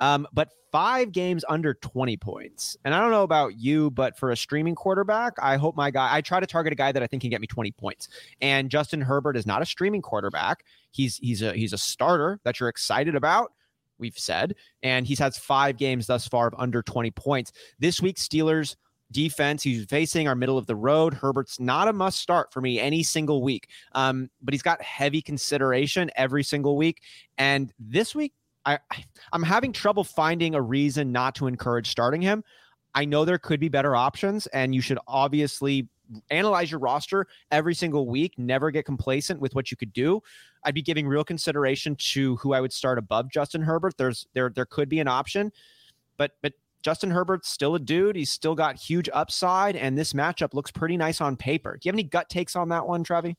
[0.00, 2.76] Um, but five games under 20 points.
[2.84, 6.14] And I don't know about you, but for a streaming quarterback, I hope my guy,
[6.14, 8.08] I try to target a guy that I think can get me 20 points.
[8.40, 10.64] And Justin Herbert is not a streaming quarterback.
[10.90, 13.52] He's he's a he's a starter that you're excited about.
[13.98, 17.52] We've said, and he's had five games thus far of under 20 points.
[17.78, 18.76] This week, Steelers
[19.10, 21.14] defense he's facing our middle of the road.
[21.14, 25.22] Herbert's not a must start for me any single week, um, but he's got heavy
[25.22, 27.02] consideration every single week.
[27.38, 28.34] And this week,
[28.68, 28.78] I,
[29.32, 32.44] I'm having trouble finding a reason not to encourage starting him.
[32.94, 35.88] I know there could be better options, and you should obviously
[36.30, 38.34] analyze your roster every single week.
[38.38, 40.22] Never get complacent with what you could do.
[40.64, 43.96] I'd be giving real consideration to who I would start above Justin Herbert.
[43.96, 45.52] There's there there could be an option,
[46.16, 46.52] but but
[46.82, 48.16] Justin Herbert's still a dude.
[48.16, 51.72] He's still got huge upside, and this matchup looks pretty nice on paper.
[51.72, 53.36] Do you have any gut takes on that one, Trevi?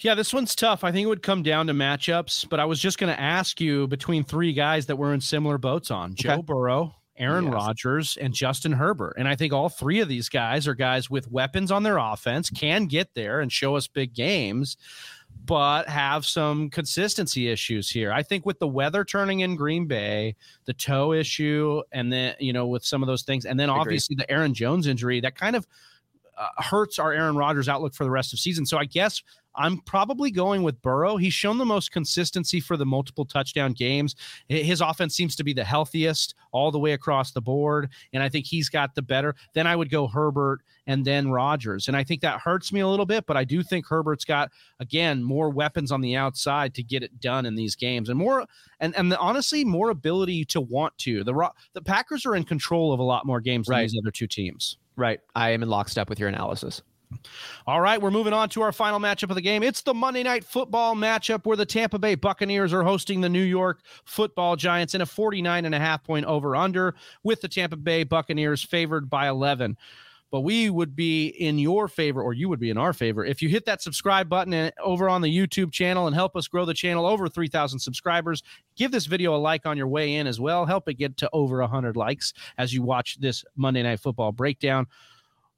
[0.00, 0.84] Yeah, this one's tough.
[0.84, 3.60] I think it would come down to matchups, but I was just going to ask
[3.60, 6.36] you between three guys that we're in similar boats on okay.
[6.36, 7.54] Joe Burrow, Aaron yes.
[7.54, 9.14] Rodgers, and Justin Herbert.
[9.18, 12.50] And I think all three of these guys are guys with weapons on their offense,
[12.50, 14.76] can get there and show us big games
[15.44, 18.12] but have some consistency issues here.
[18.12, 20.34] I think with the weather turning in Green Bay,
[20.64, 24.16] the toe issue, and then, you know, with some of those things, and then obviously
[24.16, 25.66] the Aaron Jones injury, that kind of
[26.36, 28.66] uh, hurts our Aaron Rodgers outlook for the rest of season.
[28.66, 29.22] So I guess
[29.56, 31.16] I'm probably going with Burrow.
[31.16, 34.14] He's shown the most consistency for the multiple touchdown games.
[34.48, 38.28] His offense seems to be the healthiest all the way across the board, and I
[38.28, 39.34] think he's got the better.
[39.54, 42.88] Then I would go Herbert and then Rodgers, and I think that hurts me a
[42.88, 43.26] little bit.
[43.26, 44.50] But I do think Herbert's got
[44.80, 48.46] again more weapons on the outside to get it done in these games, and more
[48.80, 51.24] and and the, honestly more ability to want to.
[51.24, 53.78] The the Packers are in control of a lot more games right.
[53.78, 54.78] than these other two teams.
[54.96, 55.20] Right.
[55.34, 56.82] I am in lockstep with your analysis.
[57.66, 59.62] All right, we're moving on to our final matchup of the game.
[59.62, 63.42] It's the Monday Night Football matchup where the Tampa Bay Buccaneers are hosting the New
[63.42, 67.76] York Football Giants in a 49 and a half point over under with the Tampa
[67.76, 69.76] Bay Buccaneers favored by 11.
[70.32, 73.40] But we would be in your favor, or you would be in our favor, if
[73.40, 76.74] you hit that subscribe button over on the YouTube channel and help us grow the
[76.74, 78.42] channel over 3,000 subscribers.
[78.76, 80.66] Give this video a like on your way in as well.
[80.66, 84.88] Help it get to over 100 likes as you watch this Monday Night Football breakdown.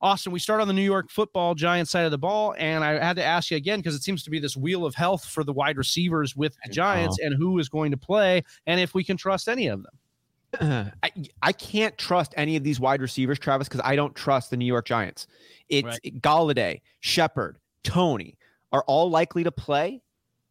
[0.00, 2.54] Austin, we start on the New York football Giants side of the ball.
[2.56, 4.94] And I had to ask you again because it seems to be this wheel of
[4.94, 8.80] health for the wide receivers with the Giants and who is going to play and
[8.80, 10.92] if we can trust any of them.
[11.02, 11.10] I,
[11.42, 14.64] I can't trust any of these wide receivers, Travis, because I don't trust the New
[14.64, 15.26] York Giants.
[15.68, 16.20] It's right.
[16.20, 18.38] Golladay, Shepard, Toney
[18.72, 20.00] are all likely to play.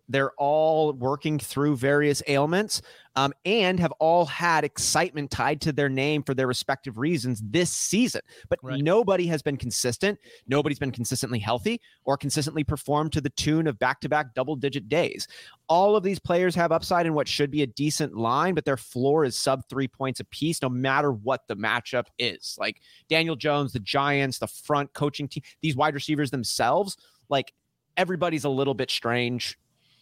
[0.09, 2.81] They're all working through various ailments
[3.17, 7.71] um, and have all had excitement tied to their name for their respective reasons this
[7.71, 8.21] season.
[8.47, 8.79] But right.
[8.81, 10.19] nobody has been consistent.
[10.47, 14.55] Nobody's been consistently healthy or consistently performed to the tune of back to back double
[14.55, 15.27] digit days.
[15.67, 18.77] All of these players have upside in what should be a decent line, but their
[18.77, 22.55] floor is sub three points apiece, no matter what the matchup is.
[22.59, 26.97] Like Daniel Jones, the Giants, the front coaching team, these wide receivers themselves,
[27.29, 27.51] like
[27.97, 29.57] everybody's a little bit strange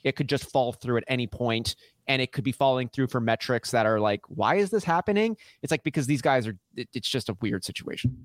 [0.05, 1.75] it could just fall through at any point
[2.07, 5.35] and it could be falling through for metrics that are like why is this happening
[5.61, 8.15] it's like because these guys are it, it's just a weird situation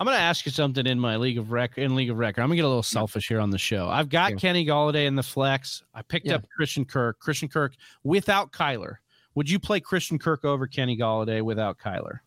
[0.00, 2.42] I'm going to ask you something in my league of rec in league of record.
[2.42, 3.88] I'm going to get a little selfish here on the show.
[3.88, 4.36] I've got yeah.
[4.38, 5.84] Kenny Golladay in the flex.
[5.94, 6.34] I picked yeah.
[6.34, 7.20] up Christian Kirk.
[7.20, 8.96] Christian Kirk without Kyler.
[9.36, 12.18] Would you play Christian Kirk over Kenny Golladay without Kyler?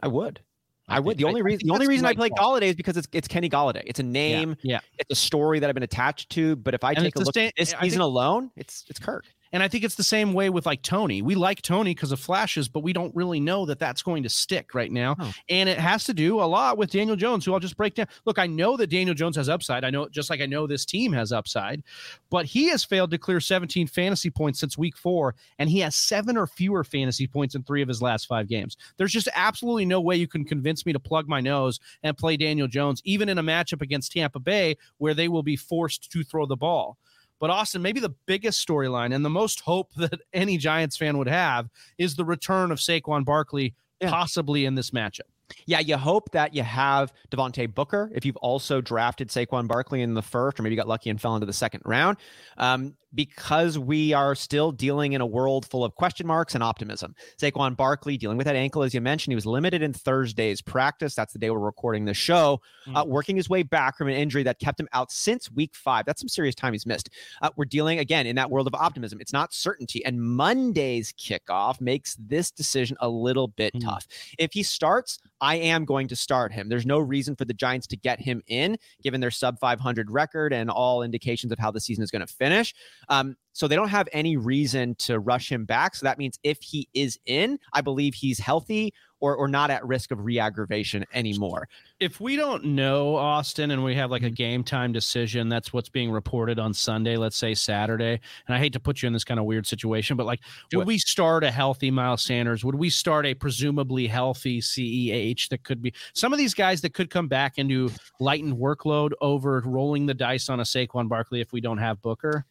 [0.00, 0.40] I would.
[0.88, 1.16] I, would.
[1.16, 3.82] The only reason the only reason I play Golladay is because it's it's Kenny Golladay.
[3.86, 4.56] It's a name.
[4.62, 4.74] Yeah.
[4.74, 4.80] yeah.
[4.98, 6.56] It's a story that I've been attached to.
[6.56, 8.98] But if I and take a look sta- at this season think, alone, it's it's
[8.98, 9.24] Kirk.
[9.52, 11.20] And I think it's the same way with like Toney.
[11.22, 14.28] We like Toney because of flashes, but we don't really know that that's going to
[14.28, 15.16] stick right now.
[15.18, 15.32] Oh.
[15.48, 18.06] And it has to do a lot with Daniel Jones, who I'll just break down.
[18.24, 19.84] Look, I know that Daniel Jones has upside.
[19.84, 21.82] I know, just like I know this team has upside,
[22.30, 25.94] but he has failed to clear 17 fantasy points since week four, and he has
[25.94, 28.76] seven or fewer fantasy points in three of his last five games.
[28.96, 32.36] There's just absolutely no way you can convince me to plug my nose and play
[32.36, 36.24] Daniel Jones, even in a matchup against Tampa Bay where they will be forced to
[36.24, 36.96] throw the ball.
[37.42, 41.26] But Austin, maybe the biggest storyline and the most hope that any Giants fan would
[41.26, 41.68] have
[41.98, 44.10] is the return of Saquon Barkley, yeah.
[44.10, 45.22] possibly in this matchup.
[45.66, 50.14] Yeah, you hope that you have Devontae Booker if you've also drafted Saquon Barkley in
[50.14, 52.16] the first, or maybe you got lucky and fell into the second round.
[52.58, 57.14] Um, because we are still dealing in a world full of question marks and optimism.
[57.40, 61.14] Saquon Barkley dealing with that ankle, as you mentioned, he was limited in Thursday's practice.
[61.14, 62.96] That's the day we're recording the show, mm.
[62.96, 66.06] uh, working his way back from an injury that kept him out since week five.
[66.06, 67.10] That's some serious time he's missed.
[67.40, 69.20] Uh, we're dealing again in that world of optimism.
[69.20, 70.04] It's not certainty.
[70.04, 73.84] And Monday's kickoff makes this decision a little bit mm.
[73.84, 74.06] tough.
[74.38, 76.68] If he starts, I am going to start him.
[76.68, 80.52] There's no reason for the Giants to get him in, given their sub 500 record
[80.52, 82.74] and all indications of how the season is going to finish.
[83.08, 85.94] Um, so they don't have any reason to rush him back.
[85.94, 89.86] So that means if he is in, I believe he's healthy or, or not at
[89.86, 91.68] risk of re-aggravation anymore.
[92.00, 94.34] If we don't know Austin and we have like a mm-hmm.
[94.34, 98.18] game time decision, that's what's being reported on Sunday, let's say Saturday.
[98.48, 100.40] And I hate to put you in this kind of weird situation, but like,
[100.70, 100.88] Do would it.
[100.88, 102.64] we start a healthy Miles Sanders?
[102.64, 106.94] Would we start a presumably healthy CEH that could be some of these guys that
[106.94, 111.52] could come back into lightened workload over rolling the dice on a Saquon Barkley if
[111.52, 112.44] we don't have Booker?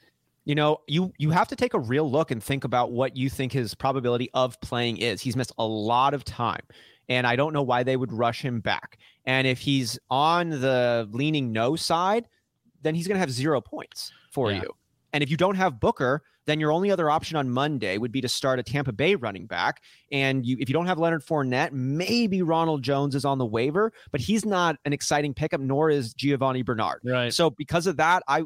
[0.45, 3.29] You know, you you have to take a real look and think about what you
[3.29, 5.21] think his probability of playing is.
[5.21, 6.63] He's missed a lot of time,
[7.09, 8.97] and I don't know why they would rush him back.
[9.25, 12.27] And if he's on the leaning no side,
[12.81, 14.61] then he's going to have zero points for yeah.
[14.61, 14.71] you.
[15.13, 18.21] And if you don't have Booker, then your only other option on Monday would be
[18.21, 19.81] to start a Tampa Bay running back.
[20.11, 23.93] And you, if you don't have Leonard Fournette, maybe Ronald Jones is on the waiver,
[24.11, 27.01] but he's not an exciting pickup, nor is Giovani Bernard.
[27.03, 27.33] Right.
[27.33, 28.43] So because of that, I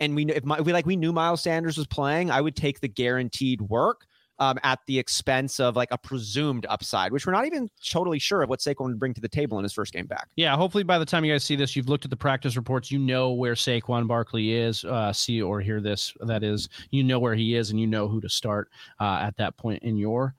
[0.00, 2.56] and we if, my, if we like we knew Miles Sanders was playing, I would
[2.56, 4.06] take the guaranteed work
[4.38, 8.42] um, at the expense of like a presumed upside, which we're not even totally sure
[8.42, 10.28] of what Saquon would bring to the table in his first game back.
[10.36, 12.90] Yeah, hopefully by the time you guys see this, you've looked at the practice reports,
[12.90, 14.84] you know where Saquon Barkley is.
[14.84, 18.08] Uh, see or hear this, that is, you know where he is, and you know
[18.08, 18.68] who to start
[19.00, 20.34] uh, at that point in your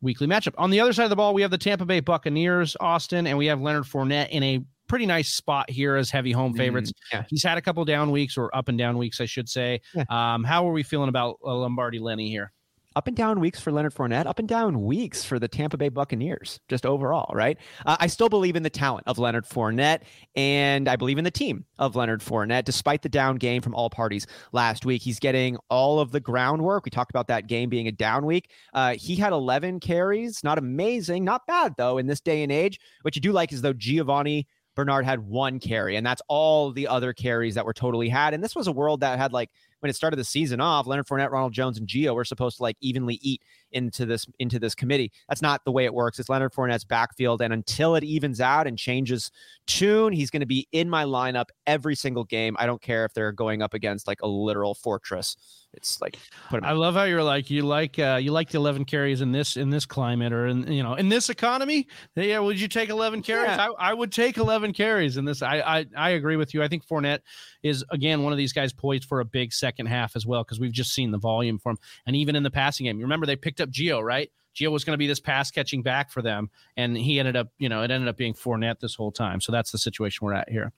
[0.00, 0.54] weekly matchup.
[0.58, 3.36] On the other side of the ball, we have the Tampa Bay Buccaneers, Austin, and
[3.36, 6.90] we have Leonard Fournette in a pretty nice spot here as heavy home favorites.
[6.90, 7.24] Mm, yeah.
[7.28, 9.80] He's had a couple down weeks or up and down weeks, I should say.
[9.94, 10.04] Yeah.
[10.08, 12.52] Um, how are we feeling about uh, Lombardi Lenny here?
[12.96, 15.88] up and down weeks for Leonard Fournette, up and down weeks for the Tampa Bay
[15.88, 17.58] Buccaneers, just overall, right?
[17.86, 20.02] Uh, I still believe in the talent of Leonard Fournette,
[20.36, 23.90] and I believe in the team of Leonard Fournette, despite the down game from all
[23.90, 25.02] parties last week.
[25.02, 26.84] He's getting all of the groundwork.
[26.84, 28.50] We talked about that game being a down week.
[28.72, 32.78] Uh, he had 11 carries, not amazing, not bad though in this day and age.
[33.02, 36.88] What you do like is though Giovani Bernard had one carry, and that's all the
[36.88, 38.34] other carries that were totally had.
[38.34, 39.50] And this was a world that had like
[39.84, 42.62] when it started the season off, Leonard Fournette, Ronald Jones, and Gio were supposed to
[42.62, 45.12] like evenly eat into this into this committee.
[45.28, 46.18] That's not the way it works.
[46.18, 49.30] It's Leonard Fournette's backfield, and until it evens out and changes
[49.66, 52.56] tune, he's going to be in my lineup every single game.
[52.58, 55.36] I don't care if they're going up against like a literal fortress
[55.76, 56.18] it's like
[56.50, 59.56] I love how you're like you like uh, you like the 11 carries in this
[59.56, 61.88] in this climate or in you know in this economy.
[62.14, 63.48] Yeah, would you take 11 carries?
[63.48, 63.68] Yeah.
[63.78, 65.42] I, I would take 11 carries in this.
[65.42, 66.62] I, I I agree with you.
[66.62, 67.20] I think Fournette
[67.62, 70.60] is again one of these guys poised for a big second half as well because
[70.60, 72.98] we've just seen the volume from and even in the passing game.
[72.98, 74.30] Remember they picked up Gio right.
[74.54, 77.48] Gio was going to be this pass catching back for them, and he ended up,
[77.58, 79.40] you know, it ended up being Fournette this whole time.
[79.40, 80.72] So that's the situation we're at here.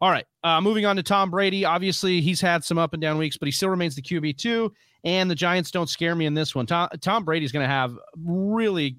[0.00, 0.26] All right.
[0.42, 1.64] Uh, moving on to Tom Brady.
[1.64, 4.72] Obviously, he's had some up and down weeks, but he still remains the QB two.
[5.04, 6.66] And the Giants don't scare me in this one.
[6.66, 8.96] Tom, Tom Brady's going to have really,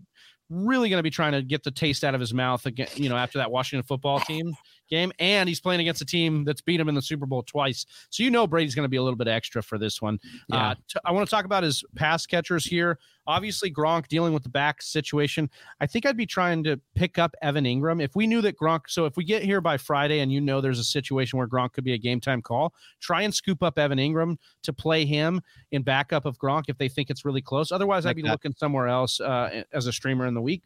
[0.49, 2.88] really going to be trying to get the taste out of his mouth again.
[2.95, 4.53] You know, after that Washington football team
[4.89, 7.86] game, and he's playing against a team that's beat him in the Super Bowl twice.
[8.09, 10.19] So you know Brady's going to be a little bit extra for this one.
[10.49, 10.69] Yeah.
[10.69, 12.99] Uh, t- I want to talk about his pass catchers here.
[13.27, 15.49] Obviously, Gronk dealing with the back situation.
[15.81, 18.81] I think I'd be trying to pick up Evan Engram if we knew that Gronk.
[18.88, 21.73] So if we get here by Friday and you know there's a situation where Gronk
[21.73, 25.41] could be a game time call, try and scoop up Evan Engram to play him
[25.71, 27.71] in backup of Gronk if they think it's really close.
[27.71, 28.31] Otherwise, like I'd be that.
[28.31, 30.61] looking somewhere else uh, as a streamer in the week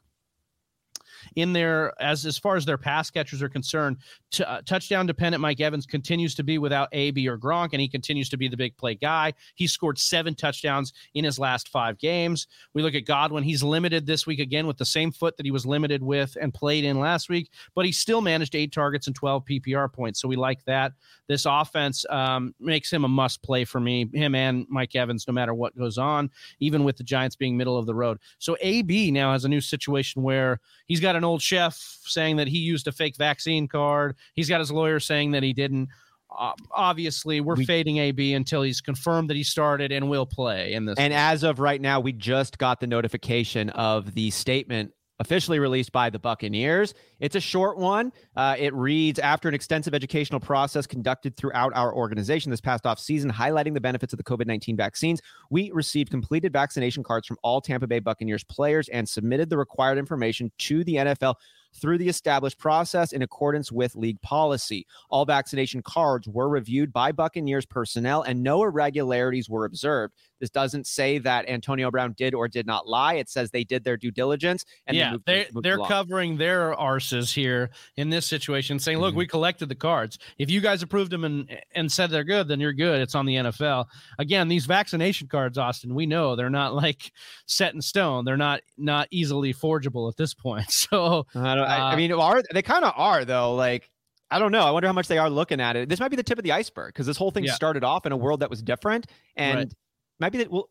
[1.36, 3.98] in there as as far as their pass catchers are concerned.
[4.32, 7.88] T- uh, touchdown dependent Mike Evans continues to be without AB or Gronk, and he
[7.88, 9.34] continues to be the big play guy.
[9.56, 12.48] He scored seven touchdowns in his last five games.
[12.74, 15.52] We look at Godwin; he's limited this week again with the same foot that he
[15.52, 19.16] was limited with and played in last week, but he still managed eight targets and
[19.16, 20.22] 12 PPR points.
[20.22, 20.94] So we like that.
[21.28, 25.34] This offense um, makes him a must play for me, him and Mike Evans, no
[25.34, 28.20] matter what goes on, even with the Giants being middle of the road.
[28.40, 32.48] So AB now has a new situation where he's got an old chef saying that
[32.48, 34.16] he used a fake vaccine card.
[34.34, 35.90] He's got his lawyer saying that he didn't.
[36.38, 40.74] Uh, obviously, we're we, fading AB until he's confirmed that he started and will play
[40.74, 40.98] in this.
[41.00, 45.92] And as of right now, we just got the notification of the statement officially released
[45.92, 46.94] by the Buccaneers.
[47.20, 48.12] It's a short one.
[48.36, 53.00] Uh, it reads After an extensive educational process conducted throughout our organization this past off
[53.00, 57.38] season, highlighting the benefits of the COVID 19 vaccines, we received completed vaccination cards from
[57.44, 61.36] all Tampa Bay Buccaneers players and submitted the required information to the NFL
[61.74, 64.86] through the established process in accordance with league policy.
[65.10, 70.14] All vaccination cards were reviewed by Buccaneers personnel and no irregularities were observed.
[70.40, 73.16] This doesn't say that Antonio Brown did or did not lie.
[73.16, 74.66] It says they did their due diligence.
[74.88, 79.20] And yeah, they, they are covering their arses here in this situation, saying, "Look, mm-hmm.
[79.20, 80.18] we collected the cards.
[80.38, 83.02] If you guys approved them and and said they're good, then you're good.
[83.02, 83.86] It's on the NFL."
[84.18, 87.12] Again, these vaccination cards, Austin, we know they're not like
[87.46, 88.26] set in stone.
[88.26, 90.68] They're not not easily forgeable at this point.
[90.90, 93.54] So I, uh, I mean, are they kind of are though?
[93.54, 93.92] Like
[94.32, 94.62] I don't know.
[94.62, 95.90] I wonder how much they are looking at it.
[95.90, 97.54] This might be the tip of the iceberg because this whole thing yeah.
[97.54, 99.74] started off in a world that was different, and right
[100.20, 100.70] maybe that will.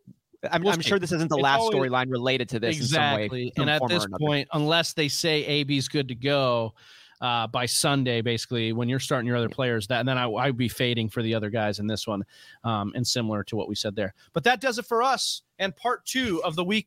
[0.52, 3.52] I'm, we'll I'm sure this isn't the last storyline related to this exactly.
[3.56, 6.74] and at this point, unless they say AB's good to go
[7.20, 10.56] uh, by Sunday, basically, when you're starting your other players, that and then I, I'd
[10.56, 12.24] be fading for the other guys in this one,
[12.62, 14.14] um, and similar to what we said there.
[14.32, 16.86] But that does it for us and part two of the week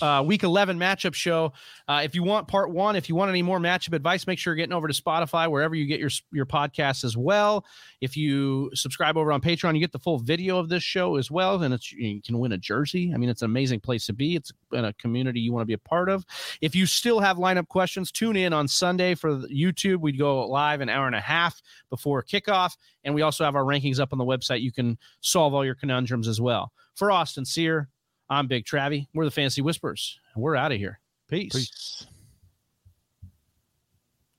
[0.00, 1.52] uh, week 11 matchup show.
[1.88, 4.52] Uh, if you want part one, if you want any more matchup advice, make sure
[4.52, 7.64] you're getting over to Spotify, wherever you get your, your podcasts as well.
[8.00, 11.30] If you subscribe over on Patreon, you get the full video of this show as
[11.30, 11.62] well.
[11.62, 13.12] And it's, you can win a jersey.
[13.14, 14.36] I mean, it's an amazing place to be.
[14.36, 16.24] It's in a community you want to be a part of.
[16.60, 20.00] If you still have lineup questions, tune in on Sunday for YouTube.
[20.00, 22.76] We'd go live an hour and a half before kickoff.
[23.04, 24.60] And we also have our rankings up on the website.
[24.60, 26.72] You can solve all your conundrums as well.
[26.94, 27.88] For Austin Sear,
[28.28, 29.06] I'm Big Travie.
[29.14, 31.00] We're the Fancy Whispers, we're out of here.
[31.28, 31.52] Peace.
[31.52, 32.06] Peace.